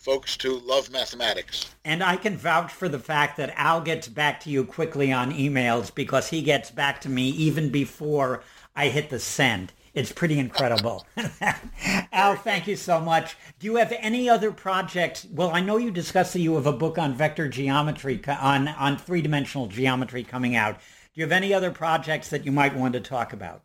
[0.00, 1.74] folks to love mathematics.
[1.84, 5.32] And I can vouch for the fact that Al gets back to you quickly on
[5.32, 8.42] emails because he gets back to me even before
[8.74, 9.72] I hit the send.
[9.92, 11.04] It's pretty incredible.
[12.12, 13.36] Al, thank you so much.
[13.58, 15.26] Do you have any other projects?
[15.30, 18.96] Well, I know you discussed that you have a book on vector geometry, on, on
[18.96, 20.76] three-dimensional geometry coming out.
[20.76, 23.64] Do you have any other projects that you might want to talk about?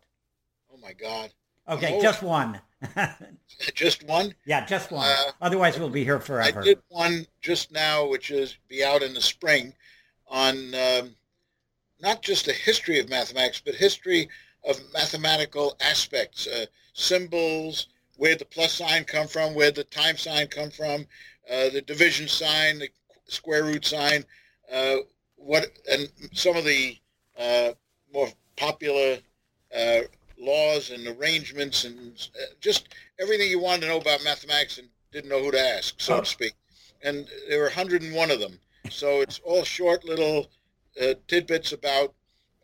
[0.72, 1.30] Oh, my God.
[1.68, 2.60] Okay, just one.
[3.74, 4.34] just one?
[4.44, 5.08] Yeah, just one.
[5.08, 6.60] Uh, Otherwise, we'll be here forever.
[6.60, 9.72] I did one just now, which is be out in the spring,
[10.28, 11.16] on um,
[12.00, 14.28] not just the history of mathematics, but history
[14.68, 20.46] of mathematical aspects, uh, symbols, where the plus sign come from, where the time sign
[20.48, 21.06] come from,
[21.50, 22.88] uh, the division sign, the
[23.28, 24.24] square root sign,
[24.72, 24.96] uh,
[25.36, 26.98] what, and some of the
[27.38, 27.70] uh,
[28.12, 29.18] more popular
[29.76, 30.00] uh,
[30.38, 32.88] laws and arrangements and uh, just
[33.20, 36.26] everything you wanted to know about mathematics and didn't know who to ask, so to
[36.26, 36.52] speak.
[37.02, 38.58] And there were 101 of them.
[38.90, 40.48] So it's all short little
[41.00, 42.14] uh, tidbits about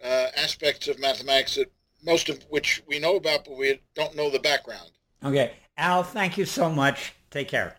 [0.02, 1.70] uh, aspects of mathematics that
[2.04, 4.90] most of which we know about, but we don't know the background.
[5.24, 5.52] Okay.
[5.76, 7.14] Al, thank you so much.
[7.30, 7.76] Take care.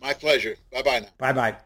[0.00, 0.56] My pleasure.
[0.72, 1.08] Bye-bye now.
[1.18, 1.56] Bye-bye.